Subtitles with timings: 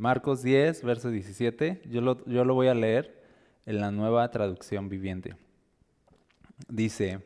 [0.00, 1.82] Marcos 10, verso 17.
[1.84, 3.22] Yo lo, yo lo voy a leer
[3.66, 5.36] en la nueva traducción viviente.
[6.70, 7.20] Dice,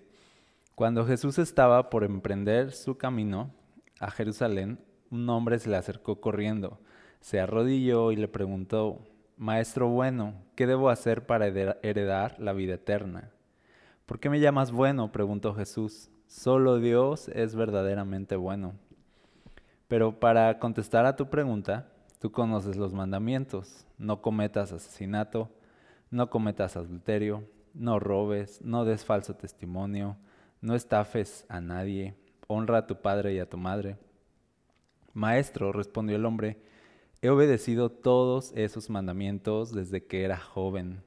[0.75, 3.55] cuando Jesús estaba por emprender su camino
[4.01, 4.81] a Jerusalén,
[5.13, 6.81] un hombre se le acercó corriendo,
[7.21, 8.99] se arrodilló y le preguntó,
[9.37, 13.31] Maestro bueno, ¿qué debo hacer para heredar la vida eterna?
[14.05, 15.13] ¿Por qué me llamas bueno?
[15.13, 16.11] preguntó Jesús.
[16.27, 18.75] Solo Dios es verdaderamente bueno.
[19.87, 21.94] Pero para contestar a tu pregunta,
[22.25, 23.85] tú conoces los mandamientos.
[23.99, 25.51] No cometas asesinato,
[26.11, 30.17] no cometas adulterio, no robes, no des falso testimonio,
[30.63, 32.15] no estafes a nadie,
[32.47, 33.99] honra a tu padre y a tu madre.
[35.13, 36.57] Maestro, respondió el hombre,
[37.21, 41.03] he obedecido todos esos mandamientos desde que era joven.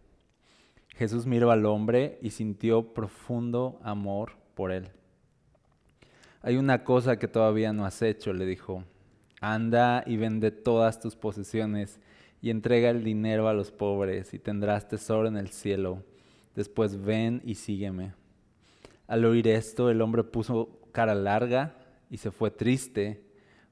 [0.89, 4.91] Jesús miró al hombre y sintió profundo amor por él.
[6.44, 8.84] Hay una cosa que todavía no has hecho, le dijo.
[9.41, 11.99] Anda y vende todas tus posesiones
[12.41, 16.03] y entrega el dinero a los pobres y tendrás tesoro en el cielo.
[16.55, 18.13] Después ven y sígueme.
[19.07, 21.75] Al oír esto, el hombre puso cara larga
[22.09, 23.23] y se fue triste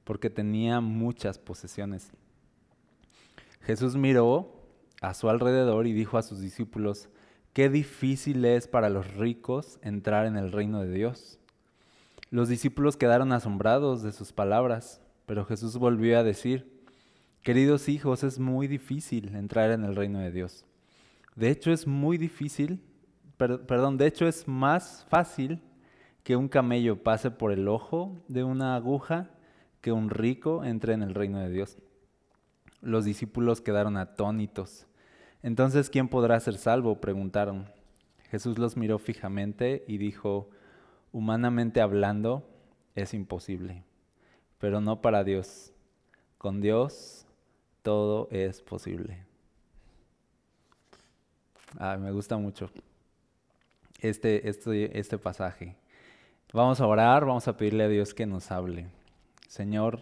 [0.04, 2.12] porque tenía muchas posesiones.
[3.62, 4.62] Jesús miró
[5.00, 7.08] a su alrededor y dijo a sus discípulos,
[7.52, 11.40] qué difícil es para los ricos entrar en el reino de Dios.
[12.30, 16.82] Los discípulos quedaron asombrados de sus palabras, pero Jesús volvió a decir,
[17.42, 20.64] queridos hijos, es muy difícil entrar en el reino de Dios.
[21.34, 22.80] De hecho, es muy difícil,
[23.36, 25.60] perdón, de hecho es más fácil
[26.22, 29.30] que un camello pase por el ojo de una aguja
[29.80, 31.78] que un rico entre en el reino de Dios.
[32.80, 34.86] Los discípulos quedaron atónitos.
[35.42, 37.00] Entonces, ¿quién podrá ser salvo?
[37.00, 37.66] preguntaron.
[38.30, 40.50] Jesús los miró fijamente y dijo,
[41.12, 42.48] humanamente hablando,
[42.96, 43.84] es imposible,
[44.58, 45.72] pero no para Dios.
[46.38, 47.26] Con Dios
[47.82, 49.24] todo es posible.
[51.98, 52.70] me gusta mucho
[54.00, 55.76] este, este, este pasaje.
[56.52, 58.88] Vamos a orar, vamos a pedirle a Dios que nos hable.
[59.48, 60.00] Señor,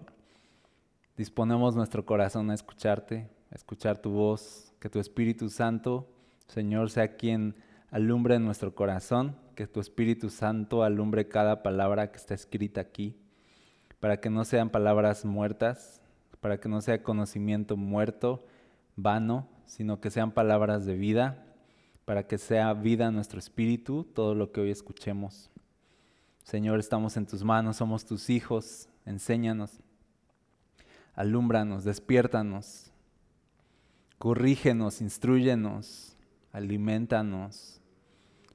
[1.16, 6.08] disponemos nuestro corazón a escucharte, a escuchar tu voz, que tu Espíritu Santo,
[6.46, 7.54] Señor, sea quien
[7.90, 13.16] alumbre nuestro corazón, que tu Espíritu Santo alumbre cada palabra que está escrita aquí,
[14.04, 16.02] para que no sean palabras muertas,
[16.42, 18.44] para que no sea conocimiento muerto,
[18.96, 21.42] vano, sino que sean palabras de vida,
[22.04, 25.50] para que sea vida nuestro espíritu, todo lo que hoy escuchemos.
[26.42, 29.80] Señor, estamos en tus manos, somos tus hijos, enséñanos,
[31.14, 32.92] alúmbranos, despiértanos,
[34.18, 36.14] corrígenos, instruyenos,
[36.52, 37.80] alimentanos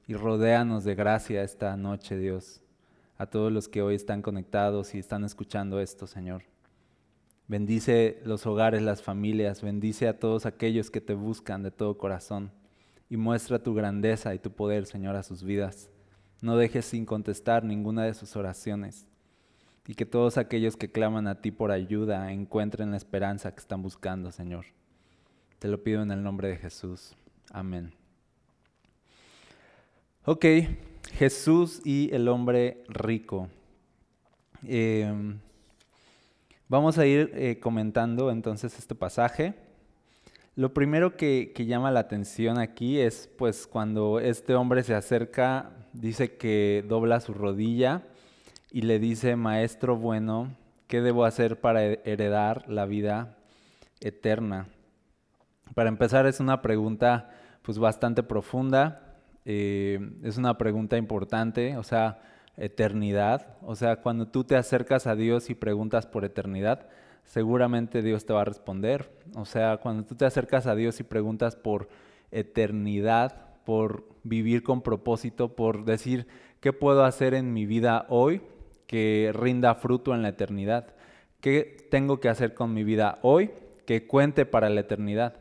[0.06, 2.59] y rodéanos de gracia esta noche, Dios,
[3.20, 6.44] a todos los que hoy están conectados y están escuchando esto, Señor.
[7.48, 12.50] Bendice los hogares, las familias, bendice a todos aquellos que te buscan de todo corazón
[13.10, 15.90] y muestra tu grandeza y tu poder, Señor, a sus vidas.
[16.40, 19.06] No dejes sin contestar ninguna de sus oraciones
[19.86, 23.82] y que todos aquellos que claman a ti por ayuda encuentren la esperanza que están
[23.82, 24.64] buscando, Señor.
[25.58, 27.14] Te lo pido en el nombre de Jesús.
[27.52, 27.92] Amén.
[30.24, 30.46] Ok,
[31.12, 33.48] Jesús y el hombre rico.
[34.66, 35.38] Em,
[36.68, 39.54] vamos a ir eh, comentando entonces este pasaje.
[40.56, 45.70] Lo primero que, que, llama la atención aquí es pues cuando este hombre se acerca,
[45.92, 48.02] dice que dobla su rodilla
[48.70, 50.54] y le dice, Maestro bueno,
[50.86, 53.36] ¿qué debo hacer para heredar la vida
[54.00, 54.68] eterna?
[55.74, 57.30] Para empezar es una pregunta
[57.62, 59.09] pues bastante profunda,
[59.44, 62.20] eh, es una pregunta importante, o sea,
[62.56, 66.88] eternidad, o sea, cuando tú te acercas a Dios y preguntas por eternidad,
[67.24, 71.04] seguramente Dios te va a responder, o sea, cuando tú te acercas a Dios y
[71.04, 71.88] preguntas por
[72.30, 76.26] eternidad, por vivir con propósito, por decir,
[76.60, 78.42] ¿qué puedo hacer en mi vida hoy?
[78.90, 80.96] que rinda fruto en la eternidad.
[81.40, 83.52] ¿Qué tengo que hacer con mi vida hoy
[83.86, 85.36] que cuente para la eternidad?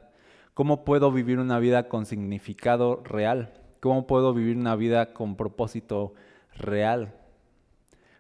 [0.53, 3.58] ¿Cómo puedo vivir una vida con significado real?
[3.79, 6.13] ¿Cómo puedo vivir una vida con propósito
[6.55, 7.13] real?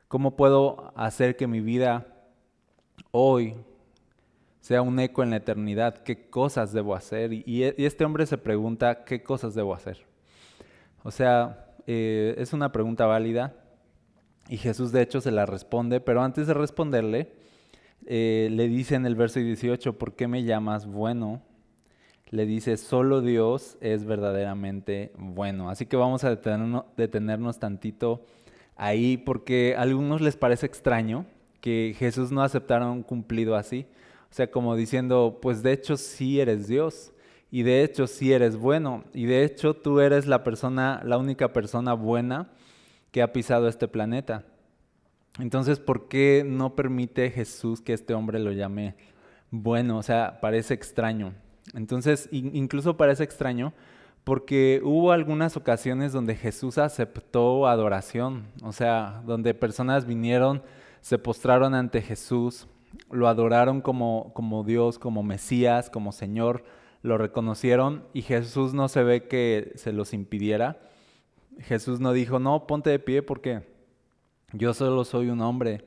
[0.07, 2.07] ¿Cómo puedo hacer que mi vida
[3.11, 3.55] hoy
[4.61, 5.97] sea un eco en la eternidad?
[5.97, 7.33] ¿Qué cosas debo hacer?
[7.33, 10.05] Y, este hombre se pregunta, ¿qué cosas debo hacer?
[11.03, 13.53] O sea, eh, es una pregunta válida
[14.47, 17.33] y Jesús de hecho se la responde, pero antes de responderle,
[18.05, 21.41] eh, le dice en el verso 18, ¿por qué me llamas bueno?
[22.31, 25.69] Le dice, solo Dios es verdaderamente bueno.
[25.69, 28.25] Así que vamos a detenernos, tantito
[28.75, 31.25] ahí porque a algunos les parece extraño
[31.59, 33.87] que Jesús no aceptara un cumplido así.
[34.31, 37.11] O sea, como diciendo, pues de hecho sí eres Dios
[37.51, 41.51] y de hecho sí eres bueno y de hecho tú eres la persona, la única
[41.51, 42.51] persona buena
[43.11, 44.45] que ha pisado este planeta.
[45.39, 48.95] Entonces, ¿por qué no permite Jesús que este hombre lo llame
[49.49, 49.97] bueno?
[49.97, 51.33] O sea, parece extraño.
[51.73, 53.73] Entonces, incluso parece extraño
[54.23, 60.61] porque hubo algunas ocasiones donde Jesús aceptó adoración, o sea, donde personas vinieron,
[61.01, 62.67] se postraron ante Jesús,
[63.11, 66.63] lo adoraron como, como Dios, como Mesías, como Señor,
[67.01, 70.79] lo reconocieron y Jesús no se ve que se los impidiera.
[71.59, 73.63] Jesús no dijo, no, ponte de pie porque
[74.53, 75.85] yo solo soy un hombre.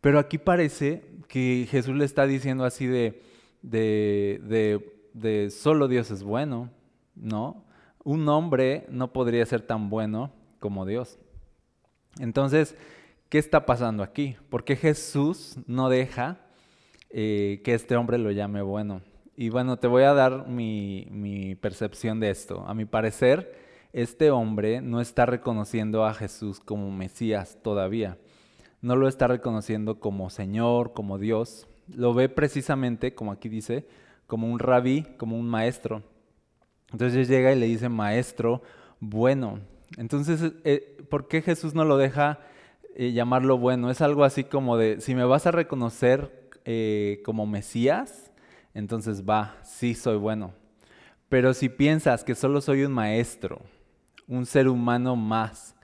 [0.00, 3.22] Pero aquí parece que Jesús le está diciendo así de,
[3.62, 6.70] de, de, de solo Dios es bueno,
[7.14, 7.64] ¿no?
[8.04, 11.18] Un hombre no podría ser tan bueno como Dios.
[12.18, 12.76] Entonces,
[13.28, 14.36] ¿qué está pasando aquí?
[14.50, 16.40] ¿Por qué Jesús no deja
[17.10, 19.02] eh, que este hombre lo llame bueno?
[19.36, 22.64] Y bueno, te voy a dar mi, mi percepción de esto.
[22.66, 23.56] A mi parecer,
[23.92, 28.18] este hombre no está reconociendo a Jesús como Mesías todavía.
[28.80, 31.68] No lo está reconociendo como Señor, como Dios.
[31.88, 33.86] Lo ve precisamente, como aquí dice,
[34.32, 36.02] como un rabí, como un maestro.
[36.90, 38.62] Entonces llega y le dice, maestro,
[38.98, 39.60] bueno.
[39.98, 42.40] Entonces, eh, ¿por qué Jesús no lo deja
[42.96, 43.90] eh, llamarlo bueno?
[43.90, 48.32] Es algo así como de, si me vas a reconocer eh, como Mesías,
[48.72, 50.54] entonces va, sí soy bueno.
[51.28, 53.60] Pero si piensas que solo soy un maestro,
[54.26, 55.76] un ser humano más,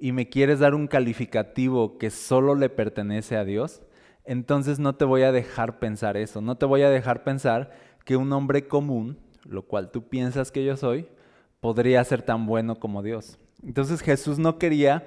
[0.00, 3.80] y me quieres dar un calificativo que solo le pertenece a Dios,
[4.24, 7.70] entonces no te voy a dejar pensar eso, no te voy a dejar pensar
[8.04, 11.06] que un hombre común, lo cual tú piensas que yo soy,
[11.60, 13.38] podría ser tan bueno como Dios.
[13.64, 15.06] Entonces Jesús no quería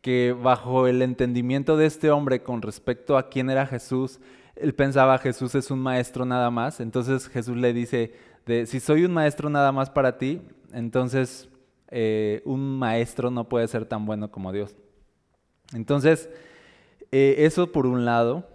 [0.00, 4.18] que bajo el entendimiento de este hombre con respecto a quién era Jesús,
[4.56, 8.12] él pensaba Jesús es un maestro nada más, entonces Jesús le dice,
[8.66, 10.42] si soy un maestro nada más para ti,
[10.72, 11.48] entonces
[11.88, 14.74] eh, un maestro no puede ser tan bueno como Dios.
[15.72, 16.28] Entonces,
[17.12, 18.48] eh, eso por un lado,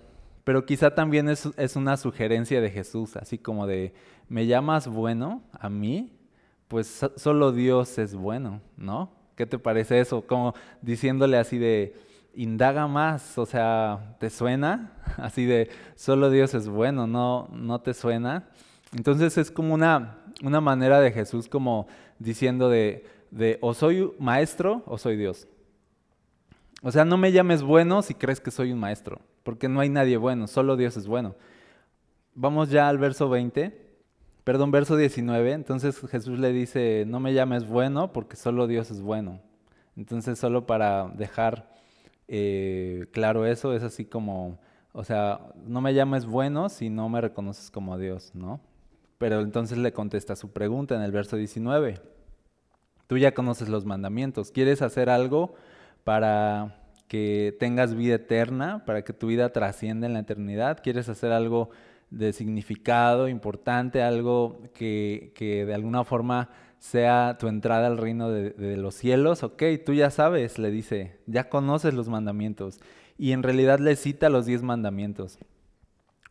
[0.47, 3.93] pero quizá también es, es, una sugerencia de Jesús, así como de,
[4.29, 6.13] ¿me llamas bueno a mí?
[6.69, 9.11] Pues solo Dios es bueno, ¿no?
[9.35, 10.21] ¿Qué te parece eso?
[10.21, 11.95] Como diciéndole así de,
[12.33, 14.93] indaga más, o sea, ¿te suena?
[15.17, 18.47] Así de, solo Dios es bueno, ¿no, no te suena?
[18.95, 21.87] Entonces es como una, una manera de Jesús como
[22.19, 25.45] diciendo de, de, o soy maestro o soy Dios.
[26.83, 29.87] O sea, no me llames bueno si crees que soy un maestro, porque no hay
[29.87, 31.33] nadie bueno, solo Dios es bueno.
[32.35, 33.71] Vamos ya al verso 20,
[34.43, 35.53] perdón, verso 19.
[35.53, 39.39] Entonces Jesús le dice, no me llames bueno porque solo Dios es bueno.
[39.95, 41.73] Entonces solo para dejar
[42.27, 44.59] eh, claro eso, es así como,
[44.91, 48.59] o sea, no me llames bueno si no me reconoces como Dios, ¿no?
[49.17, 52.01] Pero entonces le contesta su pregunta en el verso 19.
[53.07, 55.55] Tú ya conoces los mandamientos, ¿quieres hacer algo
[56.03, 56.75] para
[57.07, 60.79] que tengas vida eterna, para que tu vida trascienda en la eternidad?
[60.83, 61.69] ¿Quieres hacer algo
[62.09, 66.49] de significado importante, algo que, que de alguna forma
[66.79, 71.49] sea tu entrada al reino de, los cielos, ok, tú ya sabes, le dice, ya
[71.49, 72.79] conoces los mandamientos.
[73.17, 75.39] Y en realidad le cita los diez mandamientos.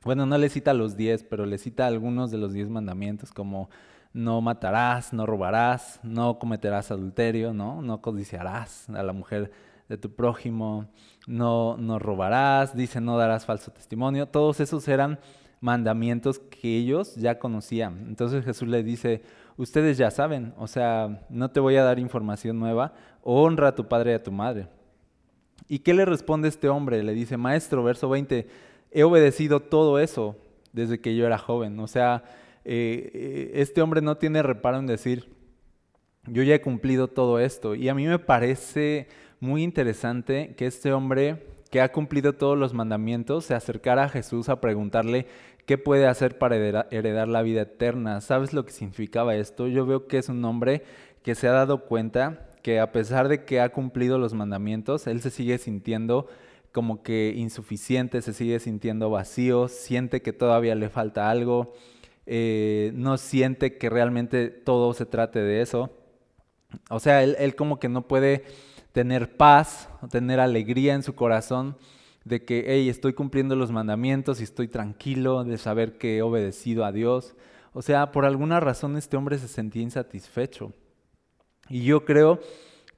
[0.04, 3.70] Bueno, no le cita los diez, pero le cita algunos de los diez mandamientos, como
[4.12, 7.82] no matarás, no robarás, no cometerás adulterio, ¿no?
[7.82, 9.50] No codiciarás a la mujer
[9.88, 10.86] de tu prójimo,
[11.26, 14.26] no, no robarás, dice no darás falso testimonio.
[14.26, 15.18] Todos esos eran
[15.60, 18.06] mandamientos que ellos ya conocían.
[18.08, 19.22] Entonces Jesús le dice,
[19.56, 23.88] ustedes ya saben, o sea, no te voy a dar información nueva, honra a tu
[23.88, 24.68] padre y a tu madre.
[25.68, 27.02] ¿Y qué le responde este hombre?
[27.02, 28.46] Le dice, maestro, verso 20,
[28.92, 30.36] he obedecido todo eso
[30.72, 31.80] desde que yo era joven.
[31.80, 32.22] O sea,
[32.64, 35.28] eh, eh, este hombre no tiene reparo en decir,
[36.26, 37.74] yo ya he cumplido todo esto.
[37.74, 39.08] Y a mí me parece
[39.40, 44.48] muy interesante que este hombre que ha cumplido todos los mandamientos se acercara a Jesús
[44.48, 45.26] a preguntarle
[45.66, 48.20] ¿Qué puede hacer para heredar la vida eterna?
[48.20, 49.66] ¿Sabes lo que significaba esto?
[49.66, 50.84] Yo veo que es un hombre
[51.24, 55.20] que se ha dado cuenta que a pesar de que ha cumplido los mandamientos, él
[55.20, 56.28] se sigue sintiendo
[56.70, 61.74] como que insuficiente, se sigue sintiendo vacío, siente que todavía le falta algo,
[62.26, 65.90] eh, no siente que realmente todo se trate de eso.
[66.90, 68.44] O sea, él, él como que no puede
[68.96, 71.76] tener paz, tener alegría en su corazón
[72.24, 76.82] de que, hey, estoy cumpliendo los mandamientos y estoy tranquilo de saber que he obedecido
[76.82, 77.34] a Dios.
[77.74, 80.72] O sea, por alguna razón este hombre se sentía insatisfecho.
[81.68, 82.40] Y yo creo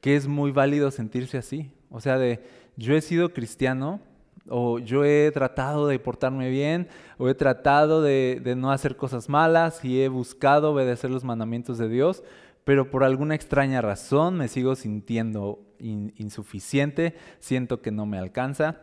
[0.01, 1.73] que es muy válido sentirse así.
[1.91, 2.45] O sea, de
[2.77, 4.01] yo he sido cristiano
[4.49, 6.87] o yo he tratado de portarme bien,
[7.19, 11.89] o he tratado de, no hacer cosas malas y he buscado obedecer los mandamientos de
[11.89, 12.23] Dios,
[12.63, 18.83] pero por alguna extraña razón me sigo sintiendo insuficiente, siento que no me alcanza.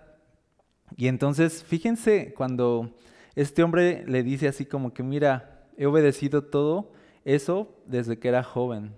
[0.95, 2.91] Y entonces, fíjense cuando
[3.35, 8.43] este hombre le dice así como que, mira, he obedecido todo eso desde que era
[8.43, 8.93] joven.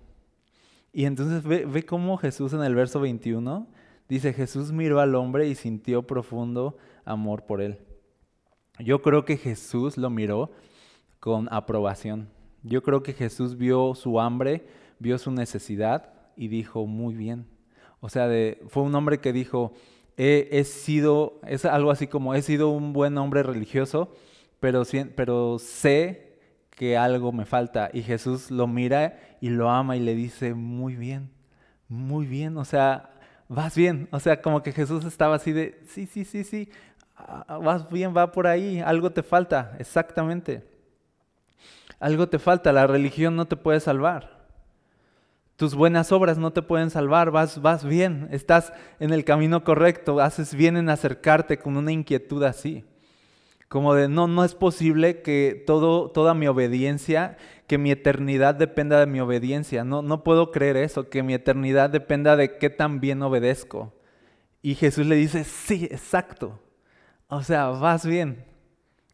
[0.92, 3.66] Y entonces ve, ve cómo Jesús en el verso 21
[4.08, 7.78] dice, Jesús miró al hombre y sintió profundo amor por él.
[8.78, 10.50] Yo creo que Jesús lo miró
[11.20, 12.28] con aprobación.
[12.62, 14.66] Yo creo que Jesús vio su hambre,
[14.98, 17.46] vio su necesidad y dijo, muy bien.
[18.00, 18.28] O sea,
[18.68, 19.72] fue un hombre que dijo,
[20.16, 24.14] he, sido, es algo así como, he sido un buen hombre religioso,
[24.60, 24.82] pero,
[25.14, 26.38] pero sé
[26.70, 27.90] que algo me falta.
[27.92, 31.30] Y Jesús lo mira y lo ama y le dice, muy bien,
[31.88, 32.56] muy bien.
[32.56, 33.10] O sea,
[33.48, 34.08] vas bien.
[34.12, 36.68] O sea, como que Jesús estaba así de, sí, sí, sí, sí,
[37.16, 40.64] ah, vas bien, va por ahí, algo te falta, exactamente.
[42.00, 44.37] Algo te falta, la religión no te puede salvar.
[45.58, 50.20] Tus buenas obras no te pueden salvar, vas, vas bien, estás en el camino correcto,
[50.20, 52.84] haces bien en acercarte con una inquietud así.
[53.66, 59.00] Como de, no, no es posible que todo, toda mi obediencia, que mi eternidad dependa
[59.00, 59.82] de mi obediencia.
[59.82, 63.92] No, no puedo creer eso, que mi eternidad dependa de qué tan bien obedezco.
[64.62, 66.60] Y Jesús le dice, sí, exacto.
[67.26, 68.44] O sea, vas bien.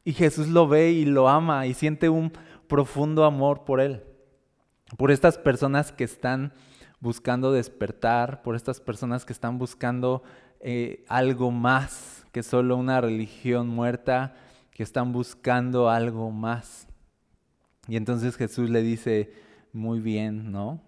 [0.05, 2.35] Y Jesús lo ve y lo ama y siente un
[2.69, 4.03] profundo amor por él
[4.97, 6.53] por estas personas que están
[7.01, 10.23] buscando despertar, por estas personas que están buscando
[10.61, 14.35] eh, algo más que solo una religión muerta,
[14.73, 16.89] que están buscando algo más.
[17.87, 19.33] Y entonces Jesús le dice,
[19.73, 20.81] muy bien, ¿no?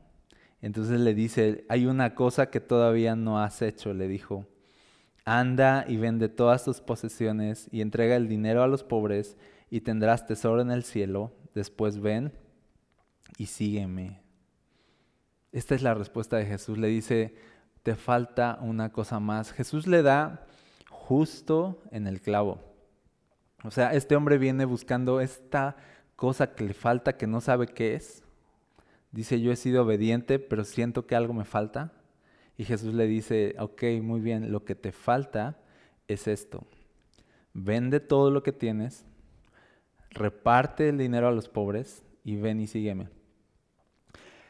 [0.61, 4.47] Entonces le dice, hay una cosa que todavía no has hecho, le dijo.
[5.25, 9.37] Anda y vende todas tus posesiones y entrega el dinero a los pobres
[9.71, 11.33] y tendrás tesoro en el cielo.
[11.55, 12.33] Después ven
[13.39, 14.21] y sígueme.
[15.53, 16.79] Esta es la respuesta de Jesús.
[16.79, 17.35] Le dice,
[17.83, 19.53] te falta una cosa más.
[19.53, 20.47] Jesús le da
[20.91, 22.61] justo en el clavo.
[23.65, 25.77] O sea, este hombre viene buscando esta
[26.15, 28.23] cosa que le falta, que no sabe qué es.
[29.13, 31.93] Dice, yo he sido obediente, pero siento que algo me falta.
[32.59, 35.59] Y Jesús le dice, ok, muy bien, lo que te falta
[36.09, 36.67] es esto.
[37.53, 39.07] Vende todo lo que tienes,
[40.11, 43.16] reparte el dinero a los pobres y ven y sígueme.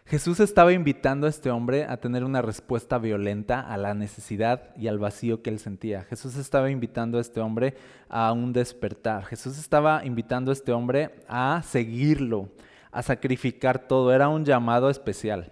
[0.09, 4.87] Jesús estaba invitando a este hombre a tener una respuesta violenta a la necesidad y
[4.87, 6.05] al vacío que él sentía.
[6.05, 7.75] Jesús estaba invitando a este hombre
[8.09, 9.25] a un despertar.
[9.25, 12.51] Jesús estaba invitando a este hombre a seguirlo,
[12.93, 14.13] a sacrificar todo.
[14.13, 15.51] Era un llamado especial.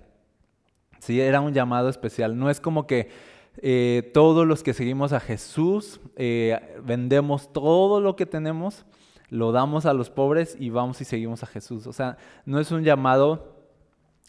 [1.00, 2.38] Sí, era un llamado especial.
[2.38, 3.10] No es como que
[3.56, 8.86] eh, todos los que seguimos a Jesús eh, vendemos todo lo que tenemos,
[9.30, 11.88] lo damos a los pobres y vamos y seguimos a Jesús.
[11.88, 13.53] O sea, no es un llamado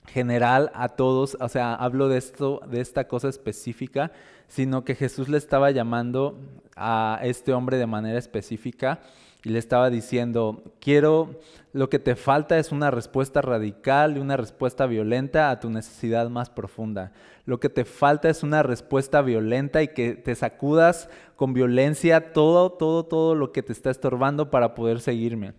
[0.07, 4.11] general a todos, o sea, hablo de esto, de esta cosa específica,
[4.47, 6.37] sino que Jesús le estaba llamando
[6.75, 8.99] a este hombre de manera específica
[9.43, 11.39] y le estaba diciendo, quiero,
[11.71, 16.29] lo que te falta es una respuesta radical y una respuesta violenta a tu necesidad
[16.29, 17.11] más profunda.
[17.45, 22.71] Lo que te falta es una respuesta violenta y que te sacudas con violencia todo,
[22.71, 25.53] todo, todo lo que te está estorbando para poder seguirme.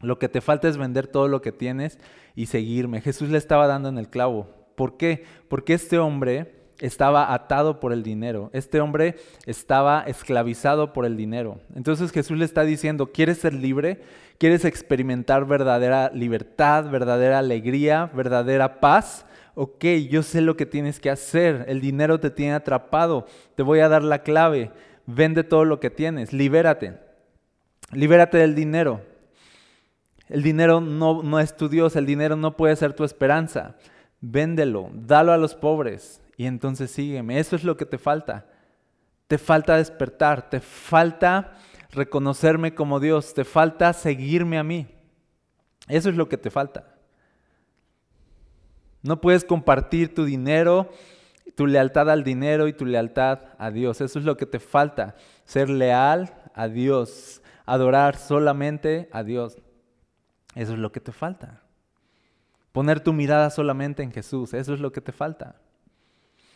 [0.00, 1.98] Lo que te falta es vender todo lo que tienes
[2.34, 3.00] y seguirme.
[3.00, 4.48] Jesús le estaba dando en el clavo.
[4.76, 5.24] ¿Por qué?
[5.48, 8.50] Porque este hombre estaba atado por el dinero.
[8.52, 11.60] Este hombre estaba esclavizado por el dinero.
[11.74, 14.00] Entonces Jesús le está diciendo, ¿quieres ser libre?
[14.38, 19.26] ¿Quieres experimentar verdadera libertad, verdadera alegría, verdadera paz?
[19.54, 21.64] Ok, yo sé lo que tienes que hacer.
[21.66, 23.26] El dinero te tiene atrapado.
[23.56, 24.70] Te voy a dar la clave.
[25.06, 26.32] Vende todo lo que tienes.
[26.32, 26.98] Libérate.
[27.90, 29.00] Libérate del dinero.
[30.28, 33.76] El dinero no, es tu Dios, el dinero no puede ser tu esperanza.
[34.20, 37.38] Véndelo, dalo a los pobres y entonces sígueme.
[37.38, 38.46] Eso es lo que te falta.
[39.26, 41.54] Te falta despertar, te falta
[41.90, 44.86] reconocerme como Dios, te falta seguirme a mí.
[45.88, 46.94] Eso es lo que te falta.
[49.02, 50.90] No puedes compartir tu dinero,
[51.54, 54.00] tu lealtad al dinero y tu lealtad a Dios.
[54.00, 55.16] Eso es lo que te falta.
[55.44, 59.56] Ser leal a Dios, adorar solamente a Dios.
[60.58, 61.62] Eso es lo que te falta.
[62.72, 65.54] Poner tu mirada solamente en Jesús, eso es lo que te falta.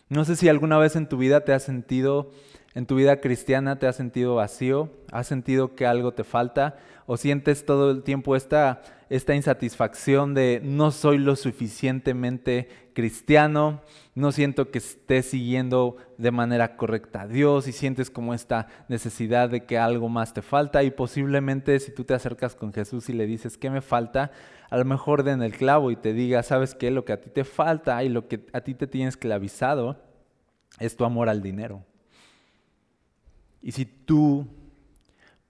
[0.08, 2.32] No sé si alguna vez en tu vida te has sentido
[2.74, 7.16] en tu vida cristiana te has sentido vacío, has sentido que algo te falta o
[7.16, 13.82] sientes todo el tiempo esta, esta insatisfacción de no soy lo suficientemente cristiano,
[14.14, 19.50] no siento que esté siguiendo de manera correcta a Dios y sientes como esta necesidad
[19.50, 23.12] de que algo más te falta y posiblemente si tú te acercas con Jesús y
[23.12, 24.30] le dices, ¿qué me falta?
[24.70, 26.90] A lo mejor den el clavo y te diga, ¿sabes qué?
[26.90, 30.00] Lo que a ti te falta y lo que a ti te tiene esclavizado
[30.78, 31.84] es tu amor al dinero.
[33.60, 34.46] Y si tú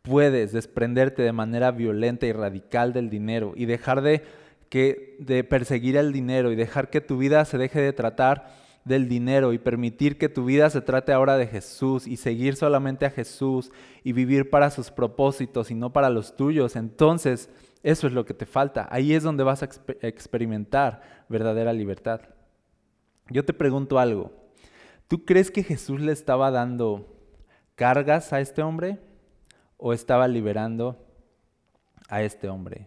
[0.02, 4.22] puedes desprenderte de manera violenta y radical del dinero y dejar de,
[4.68, 9.08] que, de perseguir el dinero y dejar que tu vida se deje de tratar del
[9.08, 13.10] dinero y permitir que tu vida se trate ahora de Jesús y seguir solamente a
[13.10, 13.70] Jesús
[14.02, 17.48] y vivir para sus propósitos y no para los tuyos, entonces
[17.84, 18.88] eso es lo que te falta.
[18.90, 19.68] Ahí es donde vas a
[20.02, 22.20] experimentar verdadera libertad.
[23.30, 24.32] Yo te pregunto algo.
[25.06, 27.16] ¿Tú crees que Jesús le estaba dando
[27.76, 28.98] cargas a este hombre
[29.84, 30.96] o estaba liberando
[32.08, 32.86] a este hombre?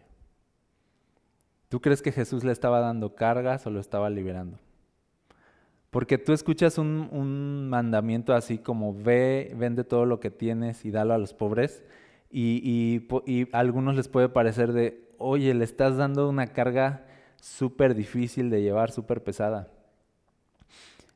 [1.68, 4.60] ¿Tú crees que Jesús le estaba dando cargas o lo estaba liberando?
[5.90, 11.14] Porque tú escuchas un, mandamiento así como ve, vende todo lo que tienes y dalo
[11.14, 11.84] a los pobres.
[12.32, 17.06] Y, y a algunos les puede parecer de, oye, le estás dando una carga
[17.42, 19.70] súper difícil de llevar, súper pesada.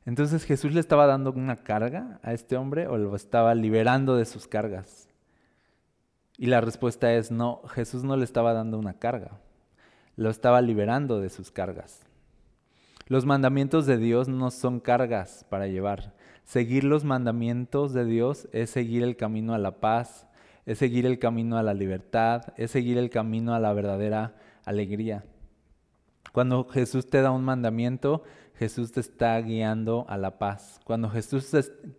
[0.05, 4.25] Entonces Jesús le estaba dando una carga a este hombre o lo estaba liberando de
[4.25, 5.08] sus cargas.
[6.41, 9.31] Y la respuesta es no, Jesús no le estaba dando una carga,
[10.15, 12.05] lo estaba liberando de sus cargas.
[13.07, 16.13] Los mandamientos de Dios no son cargas para llevar.
[16.45, 20.27] Seguir los mandamientos de Dios es seguir el camino a la paz,
[20.65, 25.25] es seguir el camino a la libertad, es seguir el camino a la verdadera alegría.
[26.31, 28.23] Cuando Jesús te da un mandamiento,
[28.59, 30.81] Jesús te está guiando a la paz.
[30.83, 31.49] Cuando Jesús,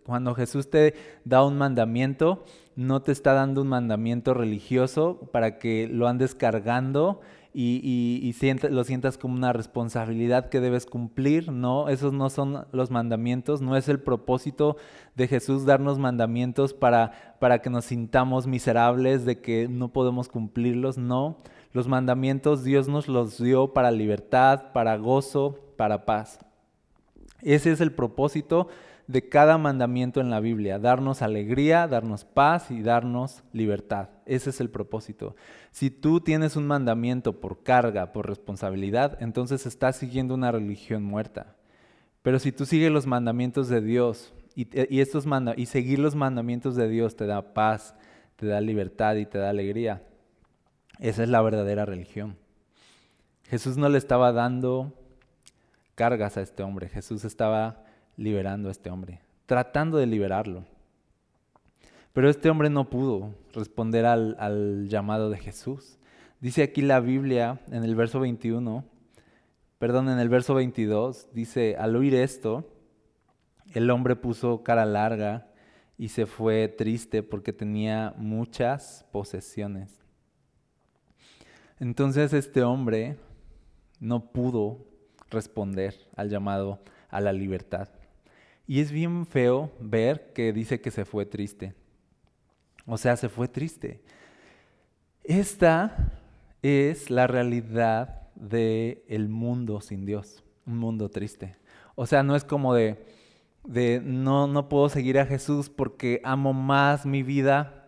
[0.05, 0.93] cuando Jesús te
[1.25, 7.21] da un mandamiento, no te está dando un mandamiento religioso para que lo andes cargando
[7.51, 8.31] y,
[8.69, 11.51] lo sientas como una responsabilidad que debes cumplir.
[11.51, 14.77] No, esos no son los mandamientos, no es el propósito
[15.15, 20.99] de Jesús darnos mandamientos para, para que nos sintamos miserables de que no podemos cumplirlos.
[20.99, 21.37] No,
[21.73, 26.37] los mandamientos Dios nos los dio para libertad, para gozo, para paz.
[27.41, 28.67] Ese es el propósito
[29.07, 34.09] de cada mandamiento en la Biblia, darnos alegría, darnos paz y darnos libertad.
[34.25, 35.35] Ese es el propósito.
[35.71, 41.55] Si tú tienes un mandamiento por carga, por responsabilidad, entonces estás siguiendo una religión muerta.
[42.21, 47.15] Pero si tú sigues los mandamientos de Dios y, y seguir los mandamientos de Dios
[47.15, 47.95] te da paz,
[48.35, 50.03] te da libertad y te da alegría,
[50.99, 52.37] esa es la verdadera religión.
[53.49, 54.93] Jesús no le estaba dando
[56.01, 56.89] cargas a este hombre.
[56.89, 57.83] Jesús estaba
[58.17, 60.65] liberando a este hombre, tratando de liberarlo.
[62.11, 65.99] Pero este hombre no pudo responder al, llamado de Jesús.
[66.39, 68.83] Dice aquí la Biblia en el verso 21,
[69.77, 72.67] perdón, en el verso 22, dice, al oír esto,
[73.75, 75.51] el hombre puso cara larga
[75.99, 80.03] y se fue triste porque tenía muchas posesiones.
[81.79, 83.17] Entonces este hombre
[83.99, 84.90] no pudo
[85.31, 87.89] responder al llamado a la libertad.
[88.67, 91.73] Y es bien feo ver que dice que se fue triste.
[92.85, 94.01] O sea, se fue triste.
[95.23, 96.11] Esta
[96.61, 101.55] es la realidad del el mundo sin Dios, un mundo triste.
[101.95, 103.05] O sea, no es como de,
[103.63, 107.80] de no, no puedo seguir a Jesús porque amo más mi vida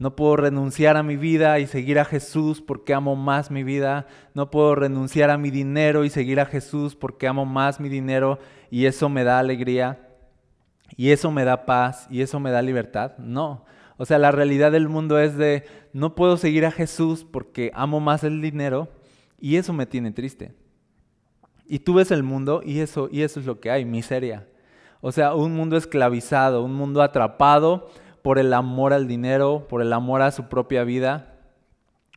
[0.00, 4.06] no puedo renunciar a mi vida y seguir a Jesús porque amo más mi vida.
[4.32, 8.38] No puedo renunciar a mi dinero y seguir a Jesús porque amo más mi dinero
[8.70, 10.08] y eso me da alegría
[10.96, 13.18] y eso me da paz y eso me da libertad.
[13.18, 13.66] No.
[13.98, 18.00] O sea, la realidad del mundo es de no puedo seguir a Jesús porque amo
[18.00, 18.88] más el dinero
[19.38, 20.54] y eso me tiene triste.
[21.66, 24.48] Y tú ves el mundo y eso, y eso es lo que hay, miseria.
[25.02, 27.90] O sea, un mundo esclavizado, un mundo atrapado
[28.22, 31.38] por el amor al dinero, por el amor a su propia vida.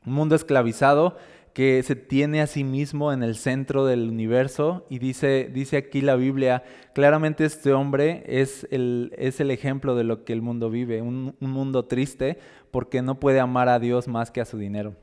[0.06, 1.16] Un mundo esclavizado
[1.54, 6.02] que se tiene a sí mismo en el centro del universo y dice, dice aquí
[6.02, 6.64] la Biblia,
[6.94, 11.36] claramente este hombre es el, es el ejemplo de lo que el mundo vive, un,
[11.40, 12.40] un mundo triste
[12.72, 14.96] porque no puede amar a Dios más que a su dinero.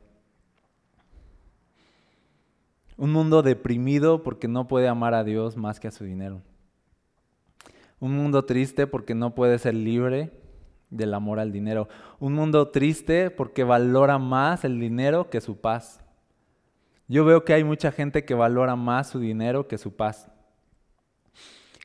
[2.97, 6.43] Un mundo deprimido porque no puede amar a Dios más que a su dinero.
[8.01, 10.33] Un mundo triste porque no puede ser libre
[10.91, 11.89] del amor al dinero.
[12.19, 16.01] Un mundo triste porque valora más el dinero que su paz.
[17.09, 20.31] Yo veo que hay mucha gente que valora más su dinero que su paz.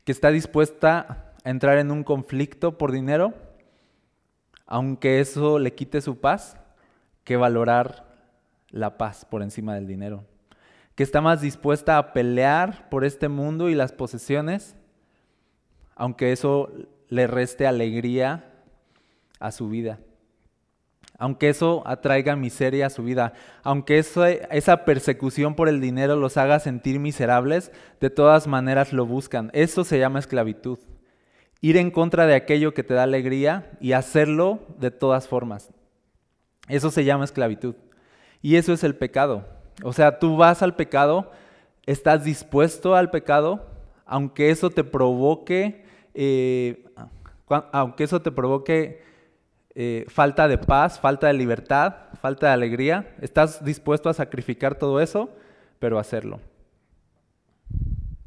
[0.03, 3.33] Que está dispuesta a entrar en un conflicto por dinero
[4.65, 6.57] aunque eso le quite su paz,
[7.23, 8.05] que valorar
[8.69, 10.23] la paz por encima del dinero.
[10.95, 14.75] Que está más dispuesta a pelear por este mundo y las posesiones,
[15.95, 16.71] aunque eso
[17.09, 18.51] le reste alegría
[19.39, 19.99] a su vida.
[21.17, 26.59] Aunque eso atraiga miseria a su vida, aunque esa persecución por el dinero los haga
[26.59, 27.71] sentir miserables,
[28.01, 29.49] de todas maneras lo buscan.
[29.53, 30.79] Eso se llama esclavitud.
[31.61, 35.71] Ir en contra de aquello que te da alegría y hacerlo de todas formas.
[36.67, 37.75] Eso se llama esclavitud.
[38.41, 39.45] Y eso es el pecado.
[39.83, 41.31] O sea, tú vas al pecado,
[41.85, 43.65] estás dispuesto al pecado,
[44.05, 46.85] aunque eso te provoque, eh,
[47.71, 49.04] aunque eso te provoque
[49.75, 55.01] eh, falta de paz, falta de libertad, falta de alegría, estás dispuesto a sacrificar todo
[55.01, 55.29] eso,
[55.79, 56.39] pero hacerlo.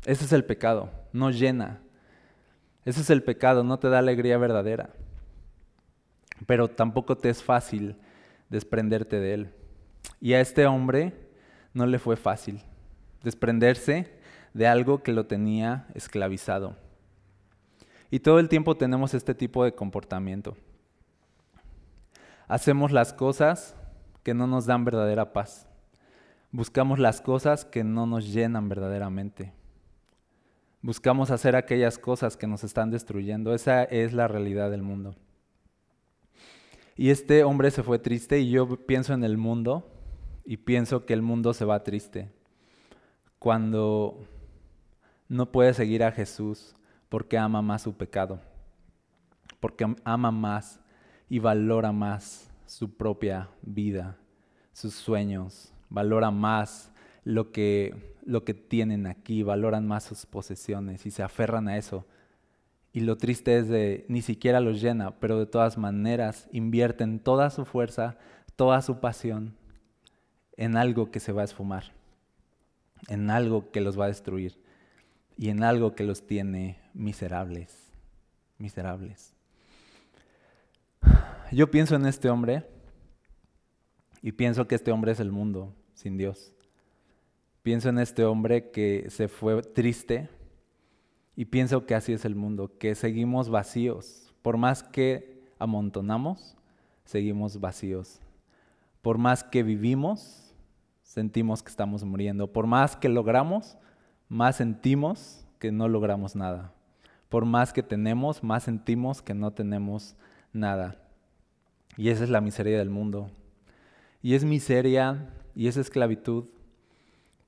[0.04, 1.80] Ese es el pecado, no llena.
[2.84, 4.90] Ese es el pecado, no te da alegría verdadera.
[6.46, 7.96] Pero tampoco te es fácil
[8.48, 9.50] desprenderte de él.
[10.20, 11.14] Y a este hombre
[11.74, 12.62] no le fue fácil
[13.22, 14.11] desprenderse
[14.54, 16.76] de algo que lo tenía esclavizado.
[18.11, 20.56] Y todo el tiempo tenemos este tipo de comportamiento.
[22.48, 23.76] Hacemos las cosas
[24.22, 25.68] que no nos dan verdadera paz.
[26.50, 29.52] Buscamos las cosas que no nos llenan verdaderamente.
[30.80, 33.54] Buscamos hacer aquellas cosas que nos están destruyendo.
[33.54, 35.14] Esa es la realidad del mundo.
[36.96, 39.90] Y este hombre se fue triste y yo pienso en el mundo
[40.46, 42.32] y pienso que el mundo se va triste
[43.38, 44.26] cuando
[45.28, 46.74] no puede seguir a Jesús
[47.11, 48.40] porque ama más su pecado,
[49.61, 50.80] porque ama más
[51.28, 54.16] y valora más su propia vida,
[54.72, 56.92] sus sueños, valora más
[57.24, 62.06] lo que, lo que tienen aquí, valoran más sus posesiones y se aferran a eso
[62.92, 67.50] y lo triste es de ni siquiera los llena, pero de todas maneras invierten toda
[67.50, 68.16] su fuerza,
[68.56, 69.54] toda su pasión
[70.56, 71.92] en algo que se va a esfumar,
[73.08, 74.58] en algo que los va a destruir
[75.36, 77.92] y en algo que los tiene miserables,
[78.58, 79.38] miserables.
[81.50, 82.64] Yo pienso en este hombre
[84.22, 86.54] y pienso que este hombre es el mundo sin Dios.
[87.62, 90.28] Pienso en este hombre que se fue triste
[91.37, 94.34] y pienso que así es el mundo, que seguimos vacíos.
[94.42, 96.56] Por más que amontonamos,
[97.04, 98.20] seguimos vacíos.
[99.02, 100.54] Por más que vivimos,
[101.02, 102.52] sentimos que estamos muriendo.
[102.52, 103.78] Por más que logramos,
[104.28, 106.72] más sentimos que no logramos nada.
[107.28, 110.16] Por más que tenemos, más sentimos que no tenemos
[110.58, 111.00] nada.
[111.96, 113.30] Y esa es la miseria del mundo.
[114.22, 116.46] Y es miseria y es esclavitud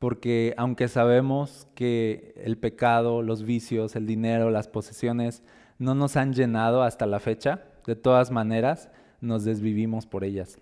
[0.00, 5.42] porque aunque sabemos que el pecado, los vicios, el dinero, las posesiones
[5.78, 10.58] no nos han llenado hasta la fecha, de todas maneras nos desvivimos por ellas.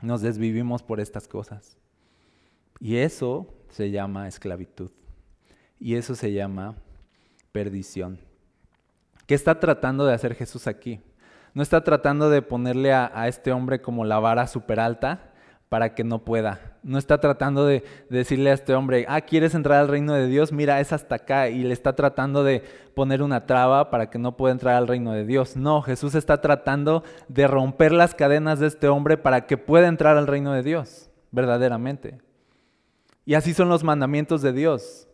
[0.00, 1.76] Nos desvivimos por estas cosas.
[2.78, 4.92] Y eso se llama esclavitud.
[5.80, 6.76] Y eso se llama
[7.50, 8.20] perdición.
[9.26, 11.00] ¿Qué está tratando de hacer Jesús aquí?
[11.56, 15.32] No está tratando de ponerle a, a este hombre como la vara súper alta
[15.70, 16.76] para que no pueda.
[16.82, 20.52] No está tratando de, decirle a este hombre, ah, ¿quieres entrar al reino de Dios?
[20.52, 21.48] Mira, es hasta acá.
[21.48, 22.62] Y le está tratando de
[22.94, 25.56] poner una traba para que no pueda entrar al reino de Dios.
[25.56, 30.18] No, Jesús está tratando de romper las cadenas de este hombre para que pueda entrar
[30.18, 32.18] al reino de Dios, verdaderamente.
[33.24, 35.08] Y así son los mandamientos de Dios.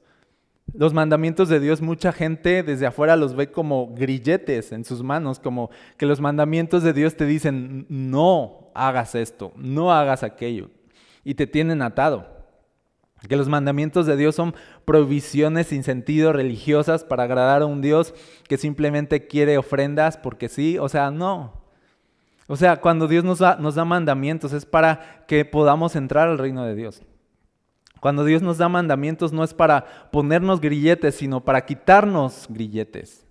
[0.75, 5.39] Los mandamientos de Dios, mucha gente desde afuera los ve como grilletes en sus manos,
[5.39, 10.71] como que los mandamientos de Dios te dicen, no hagas esto, no hagas aquello,
[11.25, 12.27] y te tienen atado.
[13.29, 14.55] Que los mandamientos de Dios son
[14.85, 18.15] provisiones sin sentido religiosas para agradar a un Dios
[18.49, 21.63] que simplemente quiere ofrendas porque sí, o sea, no.
[22.49, 26.65] O sea, cuando Dios nos nos da mandamientos es para que podamos entrar al reino
[26.65, 27.03] de Dios.
[28.03, 33.25] Cuando Dios nos da mandamientos no es para ponernos grilletes, sino para quitarnos grilletes.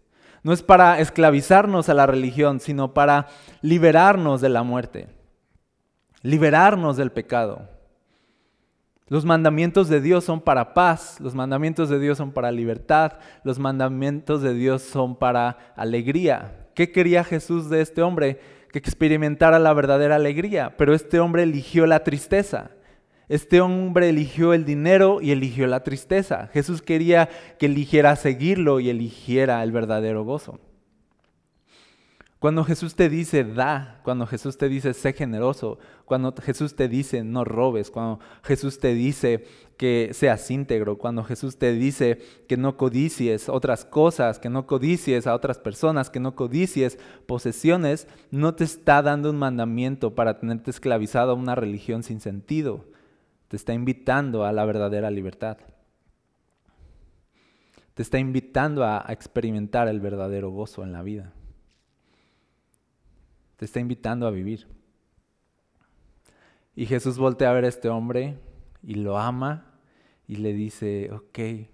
[0.44, 3.28] No es para esclavizarnos a la religión, sino para
[3.62, 5.10] liberarnos de la muerte,
[6.22, 7.68] liberarnos del pecado.
[9.08, 13.60] Los mandamientos de Dios son para paz, los mandamientos de Dios son para libertad, los
[13.60, 16.70] mandamientos de Dios son para alegría.
[16.76, 18.40] ¿Qué quería Jesús de este hombre?
[18.72, 22.72] Que experimentara la verdadera alegría, pero este hombre eligió la tristeza.
[23.32, 26.50] Este hombre eligió el dinero y eligió la tristeza.
[26.52, 30.60] Jesús quería que eligiera seguirlo y eligiera el verdadero gozo.
[32.40, 37.24] Cuando Jesús te dice da, cuando Jesús te dice sé generoso, cuando Jesús te dice
[37.24, 39.46] no robes, cuando Jesús te dice
[39.78, 45.26] que seas íntegro, cuando Jesús te dice que no codicies otras cosas, que no codicies
[45.26, 50.70] a otras personas, que no codicies posesiones, no te está dando un mandamiento para tenerte
[50.70, 52.91] esclavizado a una religión sin sentido.
[53.52, 55.58] Te está invitando a la verdadera libertad.
[57.94, 61.34] Te está invitando a experimentar el verdadero gozo en la vida
[63.62, 64.66] te está invitando a vivir.
[66.76, 68.40] Y Jesús voltea a ver a este hombre
[68.82, 69.78] y lo ama
[70.28, 71.70] y le dice, ok,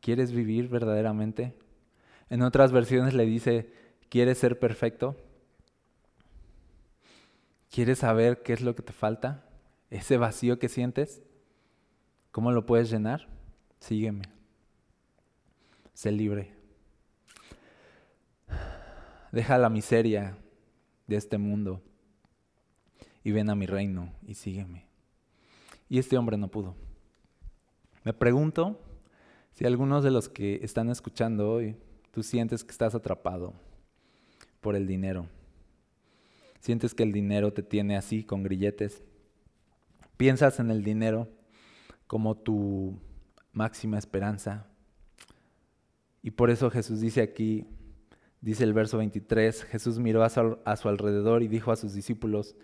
[0.00, 1.52] ¿quieres vivir verdaderamente?
[2.28, 3.72] En otras versiones le dice,
[4.08, 5.16] ¿quieres ser perfecto?
[7.72, 9.49] ¿Quieres saber qué es lo que te falta?
[9.90, 11.22] ¿Ese vacío que sientes?
[12.30, 13.28] ¿Cómo lo puedes llenar?
[13.80, 14.24] Sígueme.
[15.92, 16.54] Sé libre.
[19.32, 20.36] Deja la miseria,
[21.10, 21.82] de este mundo
[23.24, 24.86] y ven a mi reino y sígueme.
[25.88, 26.76] Y este hombre no pudo.
[28.04, 28.80] Me pregunto
[29.52, 31.76] si algunos de los que están escuchando hoy,
[32.12, 33.52] tú sientes que estás atrapado
[34.60, 35.26] por el dinero.
[36.60, 39.02] Sientes que el dinero te tiene así, con grilletes.
[40.20, 41.30] Piensas en el dinero
[42.06, 43.00] como tu
[43.52, 44.66] máxima esperanza.
[46.22, 47.66] Y por eso Jesús dice aquí,
[48.42, 52.54] Dice el verso 23, Jesús miró a su, alrededor y dijo a sus discípulos,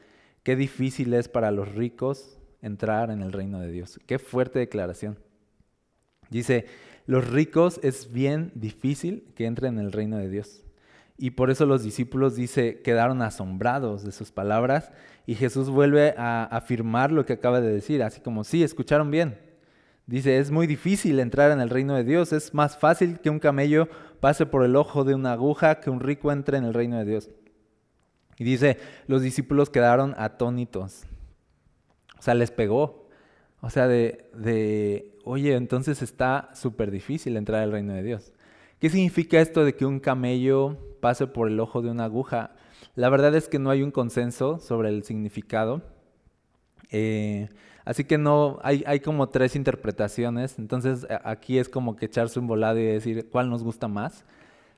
[0.43, 3.99] qué difícil es para los ricos entrar en el reino de Dios.
[4.05, 5.19] Qué fuerte declaración.
[6.29, 6.67] Dice,
[7.07, 10.66] los ricos es bien difícil que entren en el reino de Dios.
[11.19, 14.93] Y por eso los discípulos, dice, quedaron asombrados de sus palabras
[15.25, 19.39] y Jesús vuelve a afirmar lo que acaba de decir, así como, sí, escucharon bien.
[20.07, 23.41] Dice, es muy difícil entrar en el reino de Dios, es más fácil que un
[23.41, 23.89] camello
[24.21, 27.05] pase por el ojo de una aguja que un rico entre en el reino de
[27.07, 27.31] Dios.
[28.39, 31.05] Y dice, los discípulos quedaron atónitos.
[32.19, 33.09] O sea, les pegó.
[33.63, 38.33] O sea, de, de oye, entonces está súper difícil entrar al reino de Dios.
[38.81, 42.55] ¿Qué significa esto de que un camello pase por el ojo de una aguja?
[42.95, 45.83] La verdad es que no hay un consenso sobre el significado.
[46.91, 47.49] Eh,
[47.87, 52.49] Así que no, hay, hay como tres interpretaciones, entonces aquí es como que echarse un
[52.49, 54.25] volado y decir cuál nos gusta más.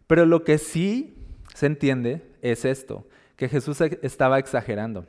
[0.06, 1.16] Pero lo que sí
[1.54, 5.06] se entiende es esto, que Jesús estaba exagerando,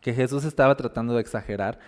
[0.00, 1.78] que Jesús estaba tratando de exagerar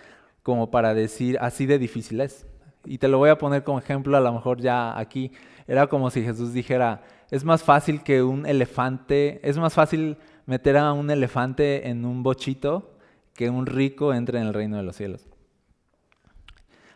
[0.43, 2.45] como para decir así de difícil es.
[2.85, 5.31] Y te lo voy a poner como ejemplo, a lo mejor ya aquí,
[5.67, 10.77] era como si Jesús dijera, es más fácil que un elefante, es más fácil meter
[10.77, 12.95] a un elefante en un bochito
[13.33, 15.27] que un rico entre en el reino de los cielos.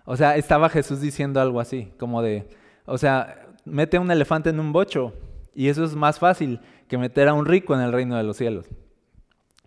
[0.05, 2.47] O sea, estaba Jesús diciendo algo así, como de,
[2.85, 5.13] o sea, mete a un elefante en un bocho
[5.53, 8.37] y eso es más fácil que meter a un rico en el reino de los
[8.37, 8.67] cielos.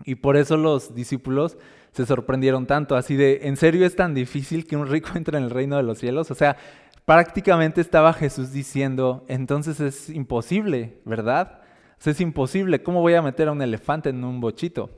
[0.04, 1.58] Y por eso los discípulos
[1.92, 5.44] se sorprendieron tanto, así de, ¿en serio es tan difícil que un rico entre en
[5.44, 6.30] el reino de los cielos?
[6.30, 6.56] O sea,
[7.04, 11.62] prácticamente estaba Jesús diciendo, entonces es imposible, ¿verdad?
[12.04, 14.90] es imposible, ¿cómo voy a meter a un elefante en un bochito?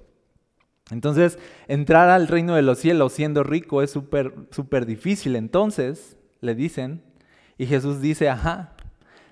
[0.91, 5.37] Entonces, entrar al reino de los cielos siendo rico es súper, súper difícil.
[5.37, 7.03] Entonces, le dicen,
[7.59, 8.75] y Jesús dice, ajá,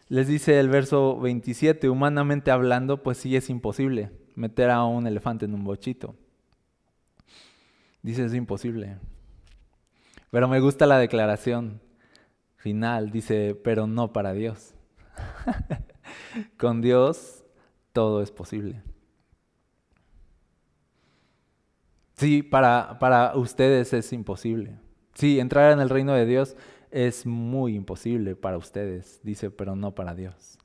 [0.09, 5.47] les dice el verso 27, humanamente hablando, pues sí es imposible meter a un elefante
[5.47, 6.15] en un bochito.
[8.03, 8.99] Dice, es imposible.
[10.31, 11.81] Pero me gusta la declaración
[12.57, 14.75] final, dice, pero no para Dios.
[16.59, 17.45] Con Dios
[17.93, 18.83] todo es posible.
[22.17, 24.77] Sí, para, para ustedes es imposible.
[25.15, 26.57] Sí, entrar en el reino de Dios
[26.91, 30.59] es muy imposible para ustedes, dice, pero no para Dios.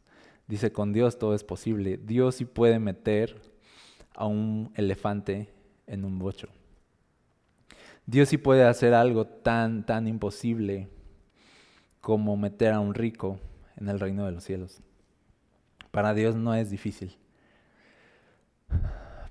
[0.48, 1.98] Dice, con Dios todo es posible.
[1.98, 3.40] Dios sí puede meter
[4.16, 5.54] a un elefante
[5.88, 6.50] en un bocho.
[8.06, 10.90] Dios sí puede hacer algo tan, tan imposible
[12.02, 13.40] como meter a un rico
[13.78, 14.82] en el reino de los cielos.
[15.92, 17.18] Para Dios no es difícil.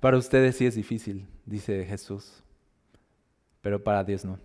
[0.01, 2.43] Para ustedes sí es difícil, dice Jesús,
[3.61, 4.39] pero para Dios no.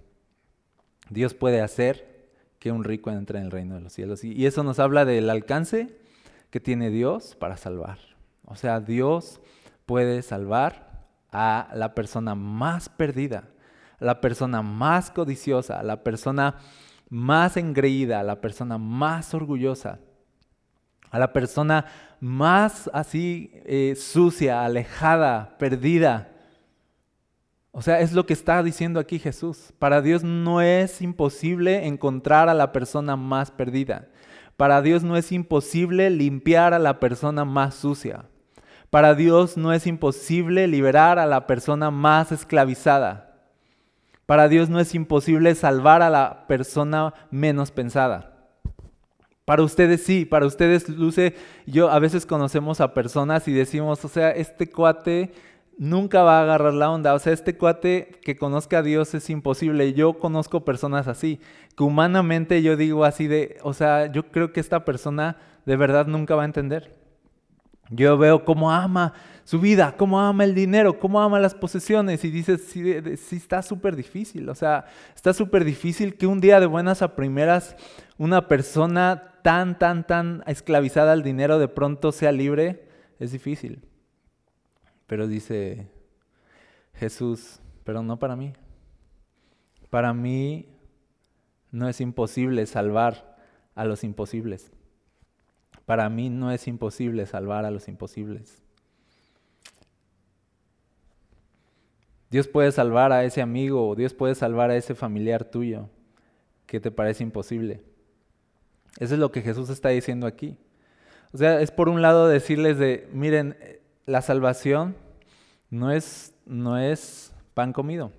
[1.10, 2.28] Dios puede hacer
[2.60, 4.24] que un rico entre en el reino de los cielos.
[4.24, 5.98] Y eso nos habla del alcance
[6.50, 8.00] que tiene Dios para salvar.
[8.46, 9.42] O sea, Dios
[9.86, 13.50] puede salvar a la persona más perdida,
[14.00, 16.56] la persona más codiciosa, la persona
[17.10, 20.00] más engreída, la persona más orgullosa,
[21.10, 21.86] a la persona
[22.20, 26.32] más así eh, sucia, alejada, perdida.
[27.72, 29.72] O sea, es lo que está diciendo aquí Jesús.
[29.80, 34.08] Para Dios no es imposible encontrar a la persona más perdida.
[34.58, 38.26] Para Dios no es imposible limpiar a la persona más sucia.
[38.90, 43.27] Para Dios no es imposible liberar a la persona más esclavizada.
[44.28, 48.34] Para Dios no es imposible salvar a la persona menos pensada.
[49.46, 51.34] Para ustedes sí, para ustedes luce,
[51.66, 55.32] yo a veces conocemos a personas y decimos, o sea, este cuate
[55.78, 59.30] nunca va a agarrar la onda, o sea, este cuate que conozca a Dios es
[59.30, 59.94] imposible.
[59.94, 61.40] Yo conozco personas así,
[61.78, 66.06] que humanamente yo digo así de, o sea, yo creo que esta persona de verdad
[66.06, 67.07] nunca va a entender.
[67.90, 72.32] Yo veo cómo ama su vida, cómo ama el dinero, cómo ama las posesiones y
[72.32, 76.66] dices, sí, sí está súper difícil, o sea, está súper difícil que un día de
[76.66, 77.78] buenas a primeras
[78.18, 83.86] una persona tan, tan, tan esclavizada al dinero de pronto sea libre, es difícil.
[85.06, 85.88] Pero dice
[86.94, 88.52] Jesús, pero no para mí.
[89.90, 90.68] Para mí
[91.72, 93.38] no es imposible salvar
[93.76, 94.74] a los imposibles.
[95.88, 98.62] Para mí no es imposible salvar a los imposibles.
[102.30, 105.88] Dios puede salvar a ese amigo o Dios puede salvar a ese familiar tuyo
[106.66, 107.82] que te parece imposible.
[109.00, 110.58] Eso es lo que Jesús está diciendo aquí.
[111.32, 113.56] O sea, es por un lado decirles de, miren,
[114.06, 114.94] la salvación
[115.70, 118.12] no es, no es pan comido.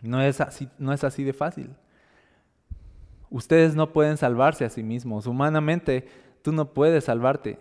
[0.00, 1.68] No es, así, no es así de fácil.
[3.28, 5.26] Ustedes no pueden salvarse a sí mismos.
[5.26, 6.08] Humanamente,
[6.42, 7.58] tú no puedes salvarte.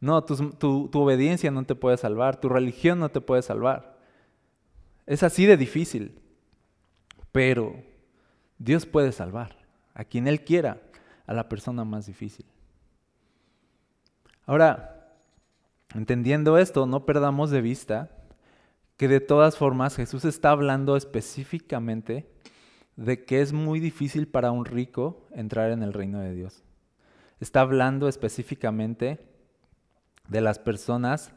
[0.00, 3.98] No, tu, tu obediencia no te puede salvar, tu religión no te puede salvar.
[5.06, 6.20] Es así de difícil.
[7.32, 7.74] Pero
[8.58, 9.56] Dios puede salvar
[9.94, 10.80] a quien Él quiera,
[11.26, 12.46] a la persona más difícil.
[14.46, 15.14] Ahora,
[15.94, 18.10] entendiendo esto, no perdamos de vista
[18.96, 22.30] que de todas formas Jesús está hablando específicamente
[22.96, 26.62] de que es muy difícil para un rico entrar en el reino de Dios.
[27.42, 29.18] Está hablando específicamente
[30.28, 31.32] de las personas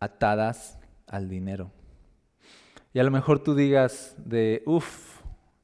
[0.00, 1.70] atadas al dinero.
[2.92, 5.20] Y a lo mejor tú digas de, uff,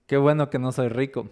[0.06, 1.30] qué bueno que no soy rico.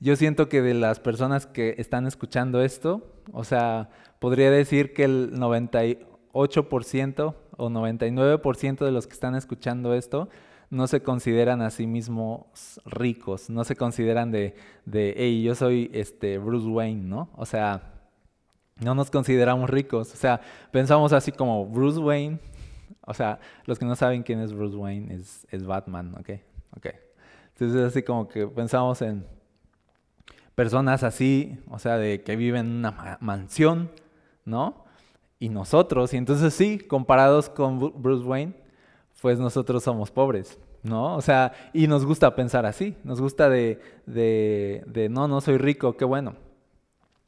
[0.00, 5.04] Yo siento que de las personas que están escuchando esto, o sea, podría decir que
[5.04, 10.30] el 98% o 99% de los que están escuchando esto
[10.70, 14.54] no se consideran a sí mismos ricos, no se consideran de,
[14.84, 17.30] de hey, yo soy este Bruce Wayne, ¿no?
[17.36, 17.94] O sea,
[18.76, 22.38] no nos consideramos ricos, o sea, pensamos así como Bruce Wayne,
[23.06, 26.30] o sea, los que no saben quién es Bruce Wayne es, es Batman, ¿ok?
[26.76, 26.86] Ok.
[27.54, 29.26] Entonces así como que pensamos en
[30.54, 33.90] personas así, o sea, de que viven en una mansión,
[34.44, 34.84] ¿no?
[35.40, 38.54] Y nosotros, y entonces sí, comparados con Bruce Wayne,
[39.20, 41.16] pues nosotros somos pobres, ¿no?
[41.16, 45.58] O sea, y nos gusta pensar así, nos gusta de, de, de no, no soy
[45.58, 46.36] rico, qué bueno.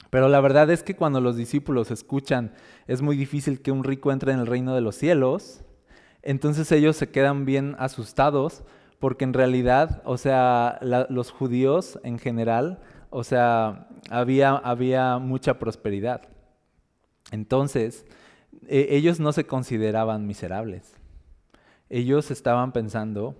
[0.09, 2.53] Pero la verdad es que cuando los discípulos escuchan,
[2.87, 5.63] es muy difícil que un rico entre en el reino de los cielos,
[6.21, 8.63] entonces ellos se quedan bien asustados
[8.99, 12.79] porque en realidad, o sea, los judíos en general
[13.11, 16.21] o sea, había, había mucha prosperidad.
[17.31, 18.05] Entonces,
[18.67, 20.93] e, ellos no se consideraban miserables.
[21.93, 23.35] Ellos estaban pensando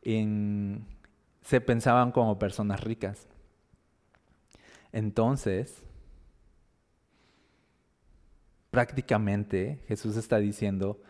[0.00, 0.86] en,
[1.42, 3.28] se pensaban como personas ricas.
[4.90, 5.82] Entonces,
[8.70, 11.02] prácticamente Jesús está diciendo,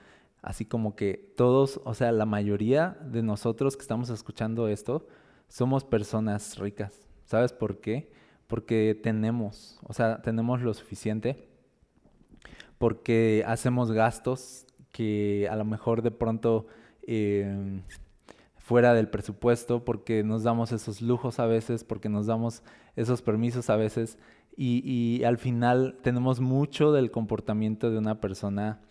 [0.43, 5.07] así como que todos, o sea, la mayoría de nosotros que estamos escuchando esto,
[5.47, 7.07] somos personas ricas.
[7.25, 8.11] ¿Sabes por qué?
[8.49, 11.49] Porque tenemos, o sea, tenemos lo suficiente,
[12.79, 14.64] porque hacemos gastos
[14.95, 16.69] que a lo mejor de pronto
[17.03, 17.83] em,
[18.59, 22.63] fuera del presupuesto, porque nos damos esos lujos a veces, porque nos damos
[22.95, 24.19] esos permisos a veces,
[24.57, 28.83] y, y al final tenemos mucho del comportamiento de una persona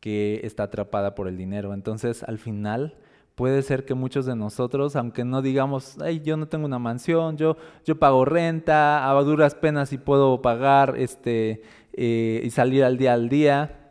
[0.00, 1.72] que está atrapada por el dinero.
[1.72, 2.96] Entonces, al final,
[3.34, 7.36] Puede ser que muchos de nosotros, aunque no digamos, ay, yo no tengo una mansión,
[7.36, 11.62] yo, yo pago renta, a duras penas y puedo pagar este,
[11.94, 13.83] eh, y salir al día al día.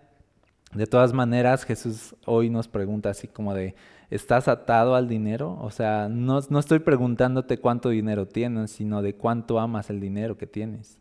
[0.73, 3.75] De todas maneras, Jesús hoy nos pregunta así como de,
[4.09, 5.57] ¿estás atado al dinero?
[5.61, 10.35] O sea, no, no estoy preguntándote cuánto dinero tienes, sino de cuánto amas el dinero
[10.37, 10.97] que tienes.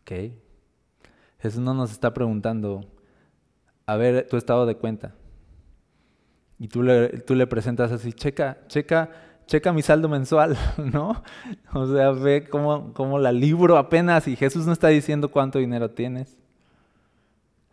[0.00, 0.32] Ok.
[1.40, 2.84] Jesús no nos está preguntando,
[3.86, 5.14] a ver tu estado de cuenta.
[6.58, 9.10] Y tú le, tú le presentas así, checa, checa,
[9.50, 10.56] checa mi saldo mensual,
[10.92, 11.24] ¿no?
[11.72, 15.90] O sea, ve cómo, cómo la libro apenas y Jesús no está diciendo cuánto dinero
[15.90, 16.38] tienes,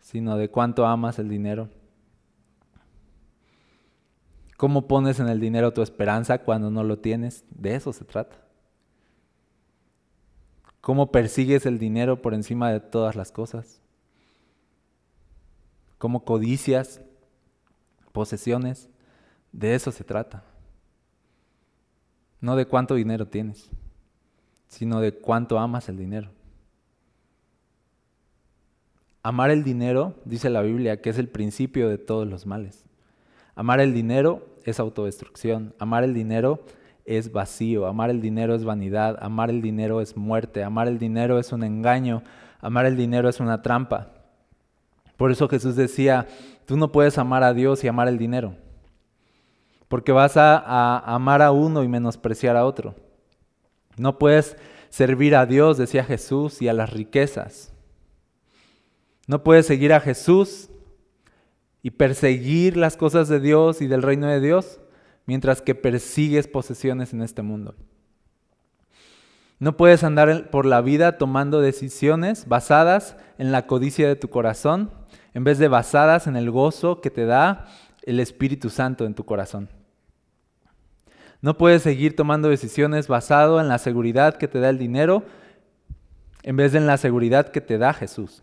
[0.00, 1.68] sino de cuánto amas el dinero.
[4.56, 7.44] ¿Cómo pones en el dinero tu esperanza cuando no lo tienes?
[7.50, 8.36] De eso se trata.
[10.80, 13.80] cómo persigues el dinero por encima de todas las cosas,
[15.98, 17.02] cómo codicias
[18.10, 18.88] posesiones,
[19.52, 20.42] de eso se trata.
[22.40, 23.68] No de cuánto dinero tienes,
[24.68, 26.30] sino de cuánto amas el dinero.
[29.22, 32.84] Amar el dinero, dice la Biblia, que es el principio de todos los males.
[33.54, 35.74] Amar el dinero es autodestrucción.
[35.78, 36.60] Amar el dinero
[37.04, 37.86] es vacío.
[37.86, 39.18] Amar el dinero es vanidad.
[39.20, 40.62] Amar el dinero es muerte.
[40.62, 42.22] Amar el dinero es un engaño.
[42.60, 44.12] Amar el dinero es una trampa.
[45.16, 46.28] Por eso Jesús decía,
[46.66, 48.54] tú no puedes amar a Dios y amar el dinero.
[49.88, 52.94] Porque vas a, amar a uno y menospreciar a otro.
[53.96, 54.56] No puedes
[54.90, 57.72] servir a Dios, decía Jesús, y a las riquezas.
[59.26, 60.70] No puedes seguir a Jesús
[61.82, 64.80] y perseguir las cosas de Dios y del reino de Dios
[65.26, 67.74] mientras que persigues posesiones en este mundo.
[69.58, 74.90] No puedes andar por la vida tomando decisiones basadas en la codicia de tu corazón
[75.34, 77.66] en vez de basadas en el gozo que te da
[78.02, 79.68] el Espíritu Santo en tu corazón.
[81.40, 85.24] No puedes seguir tomando decisiones basado en la seguridad que te da el dinero
[86.42, 88.42] en vez de en la seguridad que te da Jesús.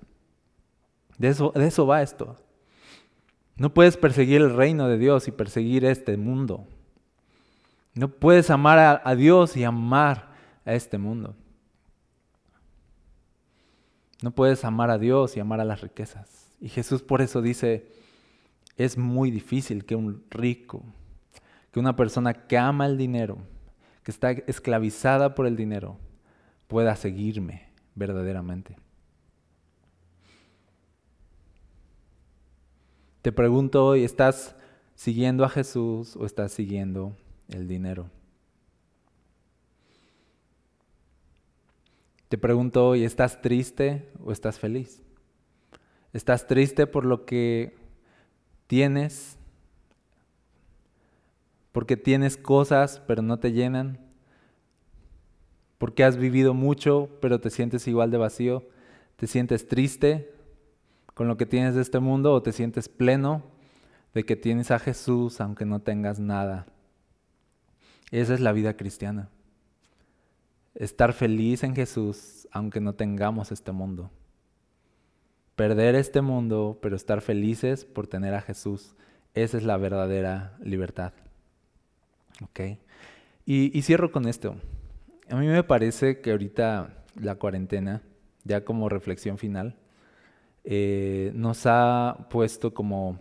[1.18, 2.36] De eso, va esto.
[3.56, 6.68] No puedes perseguir el reino de Dios y perseguir este mundo.
[7.94, 10.34] No puedes amar a Dios y amar
[10.66, 11.36] a este mundo.
[14.22, 16.48] No puedes amar a Dios y amar a las riquezas.
[16.60, 17.88] Y Jesús por eso dice,
[18.78, 20.84] es muy difícil que un rico,
[21.76, 23.38] que una persona que ama el dinero,
[24.02, 25.98] que está esclavizada por el dinero,
[26.70, 28.78] pueda seguirme verdaderamente.
[33.22, 34.56] Te pregunto hoy, ¿estás
[34.96, 37.14] siguiendo a Jesús o estás siguiendo
[37.50, 38.10] el dinero?
[42.30, 45.04] Te pregunto hoy, ¿estás triste o estás feliz?
[46.14, 47.76] ¿Estás triste por lo que
[48.68, 49.35] tienes?
[51.76, 54.00] Porque tienes cosas pero no te llenan?
[55.78, 58.64] Porque has vivido mucho pero te sientes igual de vacío?
[59.18, 60.34] ¿Te sientes triste
[61.14, 63.44] con lo que tienes de este mundo o te sientes pleno
[64.14, 66.66] de que tienes a Jesús aunque no tengas nada.
[68.10, 69.28] Esa es la vida cristiana.
[70.76, 74.10] Estar feliz en Jesús aunque no tengamos este mundo.
[75.58, 78.96] Perder este mundo, pero estar felices por tener a Jesús.
[79.34, 81.12] Esa es la verdadera libertad.
[82.44, 82.60] ¿Ok?
[83.46, 84.56] Y, y cierro con esto.
[85.30, 88.02] A mí me parece que ahorita la cuarentena,
[88.44, 89.78] ya como reflexión final,
[90.64, 93.20] eh, nos ha puesto como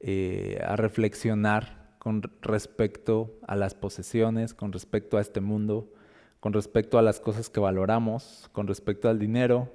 [0.00, 5.92] eh, a reflexionar con respecto a las posesiones, con respecto a este mundo,
[6.40, 9.72] con respecto a las cosas que valoramos, con respecto al dinero,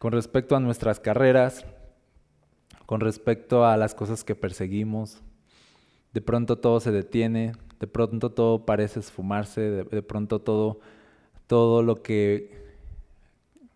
[0.00, 1.66] con respecto a nuestras carreras,
[2.86, 5.22] con respecto a las cosas que perseguimos.
[6.12, 10.80] De pronto todo se detiene, de pronto todo parece esfumarse, de, pronto todo,
[11.46, 12.50] todo lo que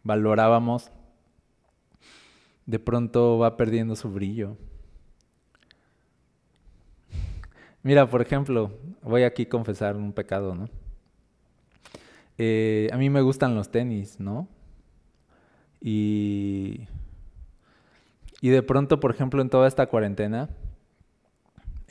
[0.02, 0.90] valorábamos
[2.66, 4.56] de pronto va perdiendo su brillo.
[7.82, 8.72] Mira, por ejemplo,
[9.02, 10.68] voy aquí a confesar un pecado, ¿no?
[12.38, 14.46] Eh, a mí me gustan los tenis, ¿no?
[15.80, 16.86] Y,
[18.40, 20.48] y de pronto, por ejemplo, en toda esta cuarentena,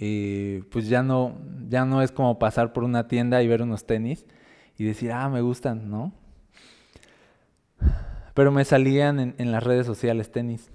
[0.02, 1.38] eh, pues ya no,
[1.68, 4.26] ya no es como pasar por una tienda y ver unos tenis
[4.78, 6.14] y decir, ah, me gustan, ¿no?
[8.34, 10.72] Pero me salían en, las redes sociales tenis.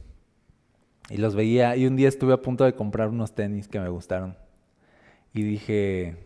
[1.09, 1.75] Y los veía.
[1.77, 4.37] Y un día estuve a punto de comprar unos tenis que me gustaron.
[5.33, 6.19] Y dije,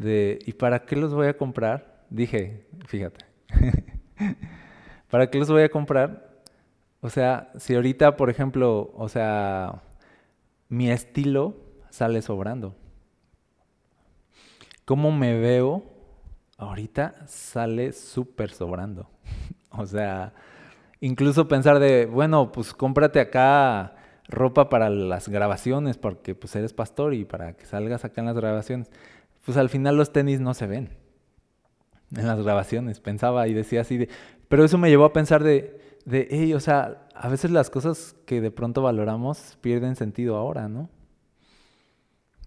[0.00, 2.04] ¿y para qué los voy a comprar?
[2.10, 3.24] Dije, fíjate,
[5.10, 6.42] ¿para qué los voy a comprar?
[7.00, 9.82] O sea, si ahorita, por ejemplo, o sea,
[10.68, 12.74] mi estilo sale sobrando.
[14.84, 15.84] ¿Cómo me veo?
[16.56, 19.10] Ahorita sale súper sobrando.
[19.70, 20.32] O sea,
[21.00, 23.94] incluso pensar de, bueno, pues cómprate acá
[24.28, 28.36] ropa para las grabaciones, porque pues eres pastor y para que salgas acá en las
[28.36, 28.90] grabaciones.
[29.44, 30.88] Pues al final los tenis no se ven
[32.16, 34.08] en las grabaciones, pensaba y decía así de,
[34.48, 38.16] pero eso me llevó a pensar de, de, hey, o sea, a veces las cosas
[38.24, 40.88] que de pronto valoramos pierden sentido ahora, ¿no?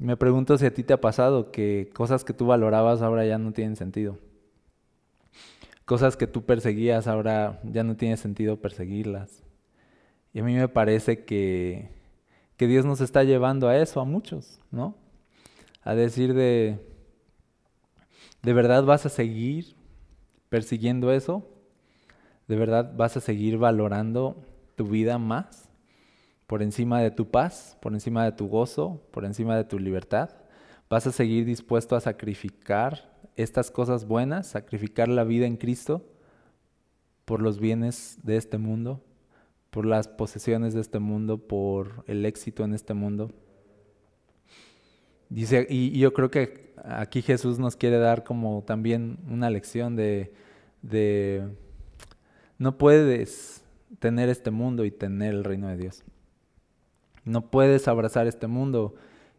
[0.02, 3.38] Me pregunto si a ti te ha pasado que cosas que tú valorabas ahora ya
[3.38, 4.18] no tienen sentido
[5.92, 9.44] cosas que tú perseguías ahora ya no tiene sentido perseguirlas.
[10.34, 11.90] Y a mí me parece que,
[12.56, 14.96] que Dios nos está llevando a eso, a muchos, ¿no?
[15.84, 16.80] A decir de,
[18.42, 19.76] ¿de verdad vas a seguir
[20.48, 21.46] persiguiendo eso,
[22.48, 24.38] ¿de verdad vas a seguir valorando
[24.76, 25.71] tu vida más
[26.52, 30.32] por encima de tu paz, por encima de tu gozo, por encima de tu libertad?
[30.90, 36.06] ¿Vas a seguir dispuesto a sacrificar estas cosas buenas, sacrificar la vida en Cristo
[37.24, 39.02] por los bienes de este mundo,
[39.70, 43.32] por las posesiones de este mundo, por el éxito en este mundo?
[45.30, 50.34] Dice, y, yo creo que aquí Jesús nos quiere dar como también una lección de,
[52.58, 53.64] no puedes
[54.00, 56.04] tener este mundo y tener el reino de Dios.
[57.26, 58.96] No puedes abrazar este mundo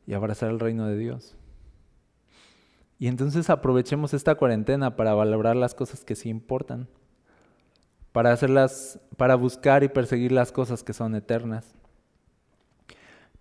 [0.06, 1.36] y abrazar el reino de Dios.
[2.98, 6.88] Y entonces aprovechemos esta cuarentena para valorar las cosas que sí importan,
[8.12, 11.74] para hacerlas, para buscar y perseguir las cosas que son eternas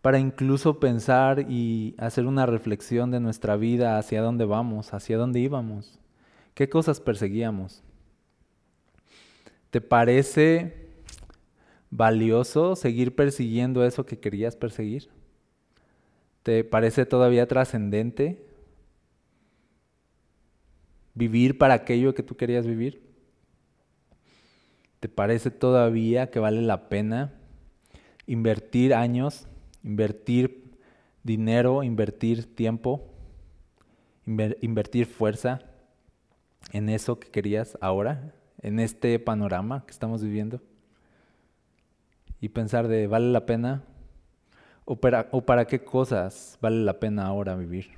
[0.01, 5.39] para incluso pensar y hacer una reflexión de nuestra vida hacia dónde vamos, hacia dónde
[5.39, 5.99] íbamos,
[6.55, 7.83] qué cosas perseguíamos.
[9.69, 10.80] ¿Te parece
[11.91, 15.09] valioso seguir persiguiendo eso que querías perseguir?
[16.43, 18.43] ¿Te parece todavía trascendente
[21.13, 23.03] vivir para aquello que tú querías vivir?
[24.99, 27.33] ¿Te parece todavía que vale la pena
[28.25, 29.47] invertir años
[29.83, 30.77] invertir
[31.23, 33.09] dinero, invertir tiempo,
[34.25, 35.61] invertir fuerza
[36.71, 40.61] en eso que querías ahora, en este panorama que estamos viviendo.
[42.41, 43.83] Y pensar de, ¿vale la pena?
[44.83, 47.91] ¿O para, ¿O para qué cosas vale la pena ahora vivir?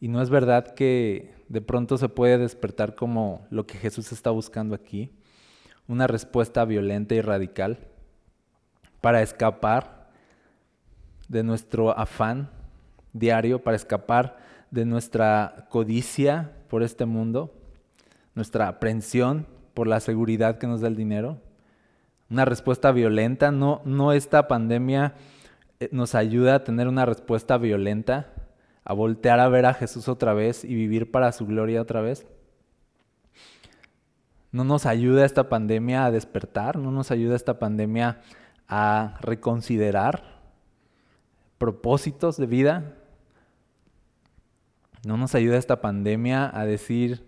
[0.00, 4.30] Y no es verdad que de pronto se puede despertar como lo que Jesús está
[4.30, 5.10] buscando aquí,
[5.86, 7.78] una respuesta violenta y radical
[9.02, 10.08] para escapar
[11.28, 12.48] de nuestro afán
[13.12, 14.36] diario para escapar
[14.70, 17.54] de nuestra codicia por este mundo,
[18.34, 21.40] nuestra aprensión por la seguridad que nos da el dinero,
[22.30, 23.50] una respuesta violenta.
[23.50, 25.14] No, no esta pandemia
[25.80, 28.32] eh, nos ayuda a tener una respuesta violenta,
[28.84, 32.26] a voltear a ver a Jesús otra vez y vivir para su gloria otra vez.
[34.50, 38.20] No nos ayuda esta pandemia a despertar, no nos ayuda esta pandemia
[38.66, 40.38] a reconsiderar
[41.58, 42.94] propósitos de vida.
[45.06, 47.26] No nos ayuda esta pandemia a decir,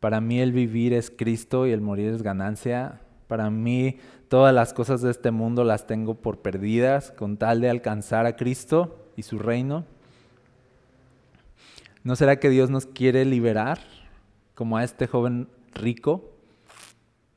[0.00, 3.01] para mí el vivir es Cristo y el morir es ganancia.
[3.32, 3.96] Para mí
[4.28, 8.36] todas las cosas de este mundo las tengo por perdidas con tal de alcanzar a
[8.36, 9.86] Cristo y su reino.
[12.04, 13.78] ¿No será que Dios nos quiere liberar
[14.54, 16.30] como a este joven rico?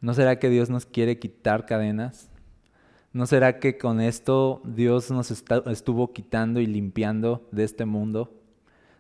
[0.02, 2.30] ¿No será que Dios nos quiere quitar cadenas?
[3.14, 8.34] ¿No será que con esto Dios nos estuvo quitando y limpiando de este mundo?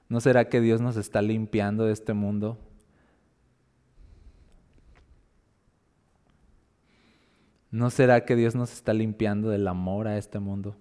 [0.08, 2.58] ¿No será que Dios nos está limpiando de este mundo?
[7.76, 10.78] ¿No será que Dios nos está limpiando del amor a este mundo?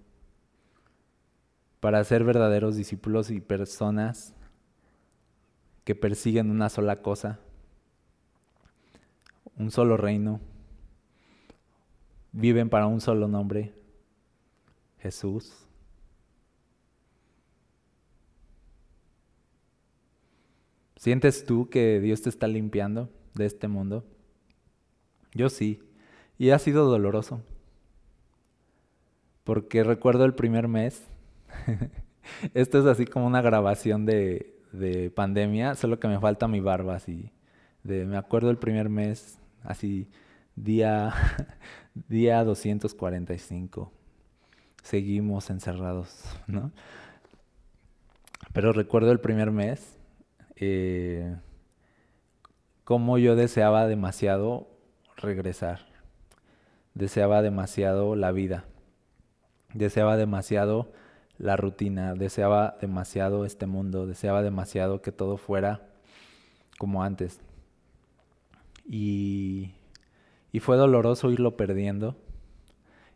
[1.81, 4.33] Para ser verdaderos discípulos y personas
[5.83, 7.41] que persiguen una sola cosa,
[9.57, 10.39] un solo reino
[12.31, 13.73] viven para un solo nombre,
[14.99, 15.67] Jesús.
[20.95, 24.05] ¿Sientes tú que Dios te está limpiando de este mundo?
[25.33, 25.81] Yo sí,
[26.37, 27.41] y ha sido doloroso.
[29.43, 31.03] Porque recuerdo el primer mes,
[32.53, 36.95] esto es así como una grabación de, de pandemia, solo que me falta mi barba
[36.95, 37.31] así.
[37.83, 40.09] Me acuerdo el primer mes, así
[40.55, 41.13] día,
[41.93, 43.91] día 245.
[44.81, 46.71] Seguimos encerrados, ¿no?
[48.53, 49.97] Pero recuerdo el primer mes,
[50.55, 51.35] eh,
[52.83, 54.67] cómo yo deseaba demasiado
[55.17, 55.94] regresar.
[56.95, 58.65] Deseaba demasiado la vida.
[59.75, 60.91] Deseaba demasiado
[61.37, 62.15] la rutina.
[62.15, 64.07] Deseaba demasiado este mundo.
[64.07, 65.87] Deseaba demasiado que todo fuera
[66.79, 67.39] como antes.
[68.87, 69.71] Y
[70.55, 72.15] y fue doloroso irlo perdiendo,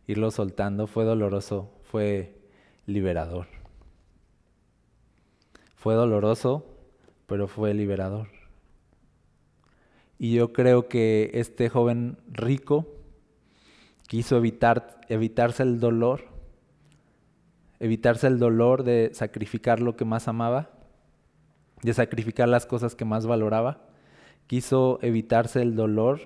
[0.06, 2.36] irlo soltando, fue doloroso, fue
[2.84, 3.46] liberador.
[5.74, 6.66] Fue doloroso,
[7.24, 8.28] pero fue liberador.
[10.18, 12.86] Y yo creo que este joven rico
[14.10, 16.24] quiso evitar, evitarse el dolor,
[17.78, 20.68] evitarse el dolor de sacrificar lo que más amaba,
[21.82, 23.82] de sacrificar las cosas que más valoraba.
[24.48, 26.22] Quiso evitarse el dolor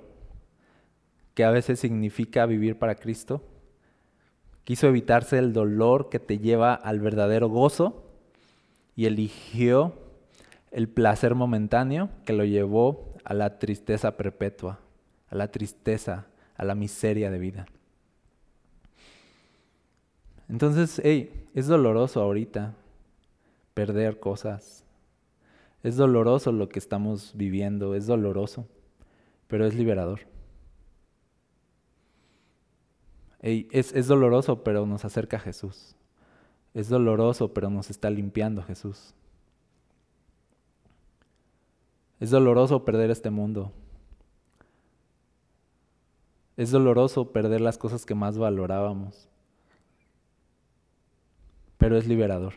[1.34, 3.42] que a veces significa vivir para Cristo.
[4.64, 8.02] Quiso evitarse el dolor que te lleva al verdadero gozo
[8.96, 9.92] y eligió
[10.70, 14.80] el placer momentáneo que lo llevó a la tristeza perpetua,
[15.28, 17.66] a la tristeza, a la miseria de vida.
[20.48, 22.74] Entonces, hey, es doloroso ahorita
[23.74, 24.84] perder cosas.
[25.82, 28.66] Es doloroso lo que estamos viviendo, es doloroso,
[29.48, 30.20] pero es liberador.
[33.40, 35.94] Hey, es, es doloroso, pero nos acerca a Jesús.
[36.72, 39.14] Es doloroso, pero nos está limpiando Jesús.
[42.20, 43.72] Es doloroso perder este mundo.
[46.56, 49.28] Es doloroso perder las cosas que más valorábamos.
[51.84, 52.54] Pero es liberador.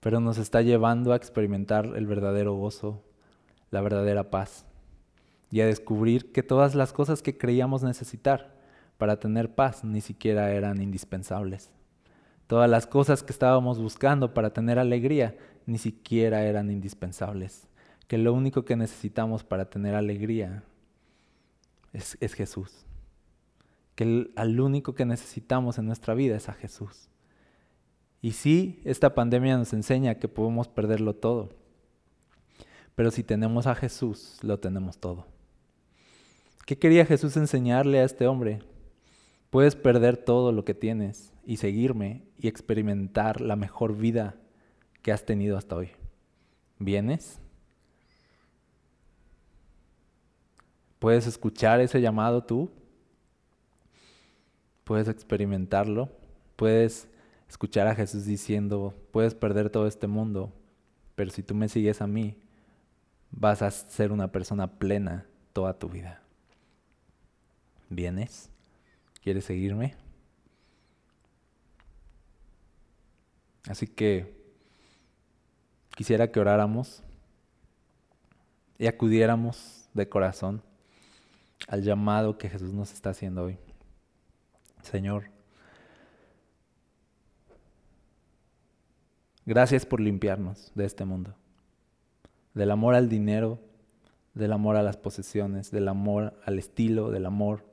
[0.00, 3.04] Pero nos está llevando a experimentar el verdadero gozo,
[3.70, 4.66] la verdadera paz.
[5.52, 8.56] Y a descubrir que todas las cosas que creíamos necesitar
[8.98, 11.70] para tener paz ni siquiera eran indispensables.
[12.48, 17.68] Todas las cosas que estábamos buscando para tener alegría ni siquiera eran indispensables
[18.08, 20.64] que lo único que necesitamos para tener alegría
[21.92, 22.84] es, Jesús.
[23.94, 27.08] Que al único que necesitamos en nuestra vida es a Jesús.
[28.24, 31.50] Y sí, esta pandemia nos enseña que podemos perderlo todo.
[32.94, 35.26] Pero si tenemos a Jesús, lo tenemos todo.
[36.64, 38.60] ¿Qué quería Jesús enseñarle a este hombre?
[39.50, 44.36] Puedes perder todo lo que tienes y seguirme y experimentar la mejor vida
[45.02, 45.90] que has tenido hasta hoy.
[46.78, 47.38] ¿Vienes?
[50.98, 52.70] Puedes escuchar ese llamado tú.
[54.84, 56.08] Puedes experimentarlo.
[56.56, 57.06] Puedes
[57.48, 60.52] escuchar a Jesús diciendo, puedes perder todo este mundo,
[61.14, 62.36] pero si tú me sigues a mí,
[63.30, 66.22] vas a ser una persona plena toda tu vida.
[67.88, 68.50] ¿Vienes?
[69.22, 69.94] ¿Quieres seguirme?
[73.68, 74.34] Así que
[75.96, 77.02] quisiera que oráramos
[78.78, 80.62] y acudiéramos de corazón
[81.68, 83.58] al llamado que Jesús nos está haciendo hoy.
[84.82, 85.30] Señor,
[89.46, 91.34] gracias por limpiarnos de este mundo,
[92.54, 93.60] del amor al dinero,
[94.34, 97.64] del amor a las posesiones, del amor al estilo, del amor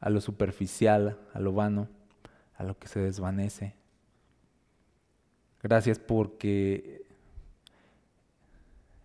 [0.00, 1.88] a lo superficial, a lo vano,
[2.56, 3.74] a lo que se desvanece.
[5.62, 7.06] Gracias porque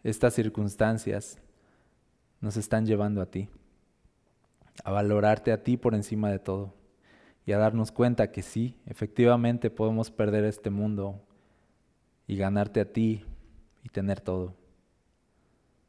[0.04, 1.38] estas circunstancias
[2.42, 3.50] nos están llevando a ti,
[4.84, 6.78] a valorarte a ti por encima de todo
[7.50, 11.20] y a darnos cuenta que sí, efectivamente podemos perder este mundo
[12.28, 13.26] y ganarte a ti
[13.84, 14.54] y tener todo.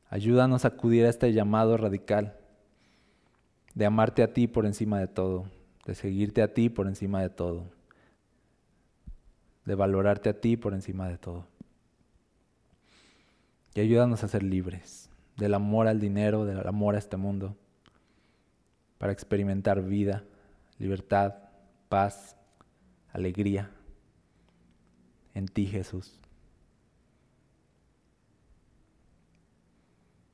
[0.08, 2.34] Ayúdanos a acudir a este llamado radical
[3.74, 5.50] de amarte a ti por encima de todo,
[5.84, 7.66] de seguirte a ti por encima de todo,
[9.66, 11.44] de valorarte a ti por encima de todo.
[13.74, 17.54] Y ayúdanos a ser libres del amor al dinero, del amor a este mundo,
[18.96, 20.24] para experimentar vida,
[20.78, 21.49] libertad,
[21.90, 22.36] paz,
[23.12, 23.68] alegría
[25.34, 26.18] en ti Jesús.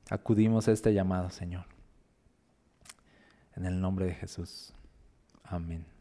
[0.09, 1.65] Acudimos a este llamado, Señor.
[3.55, 4.71] En el nombre de Jesús.
[5.43, 5.96] Amén.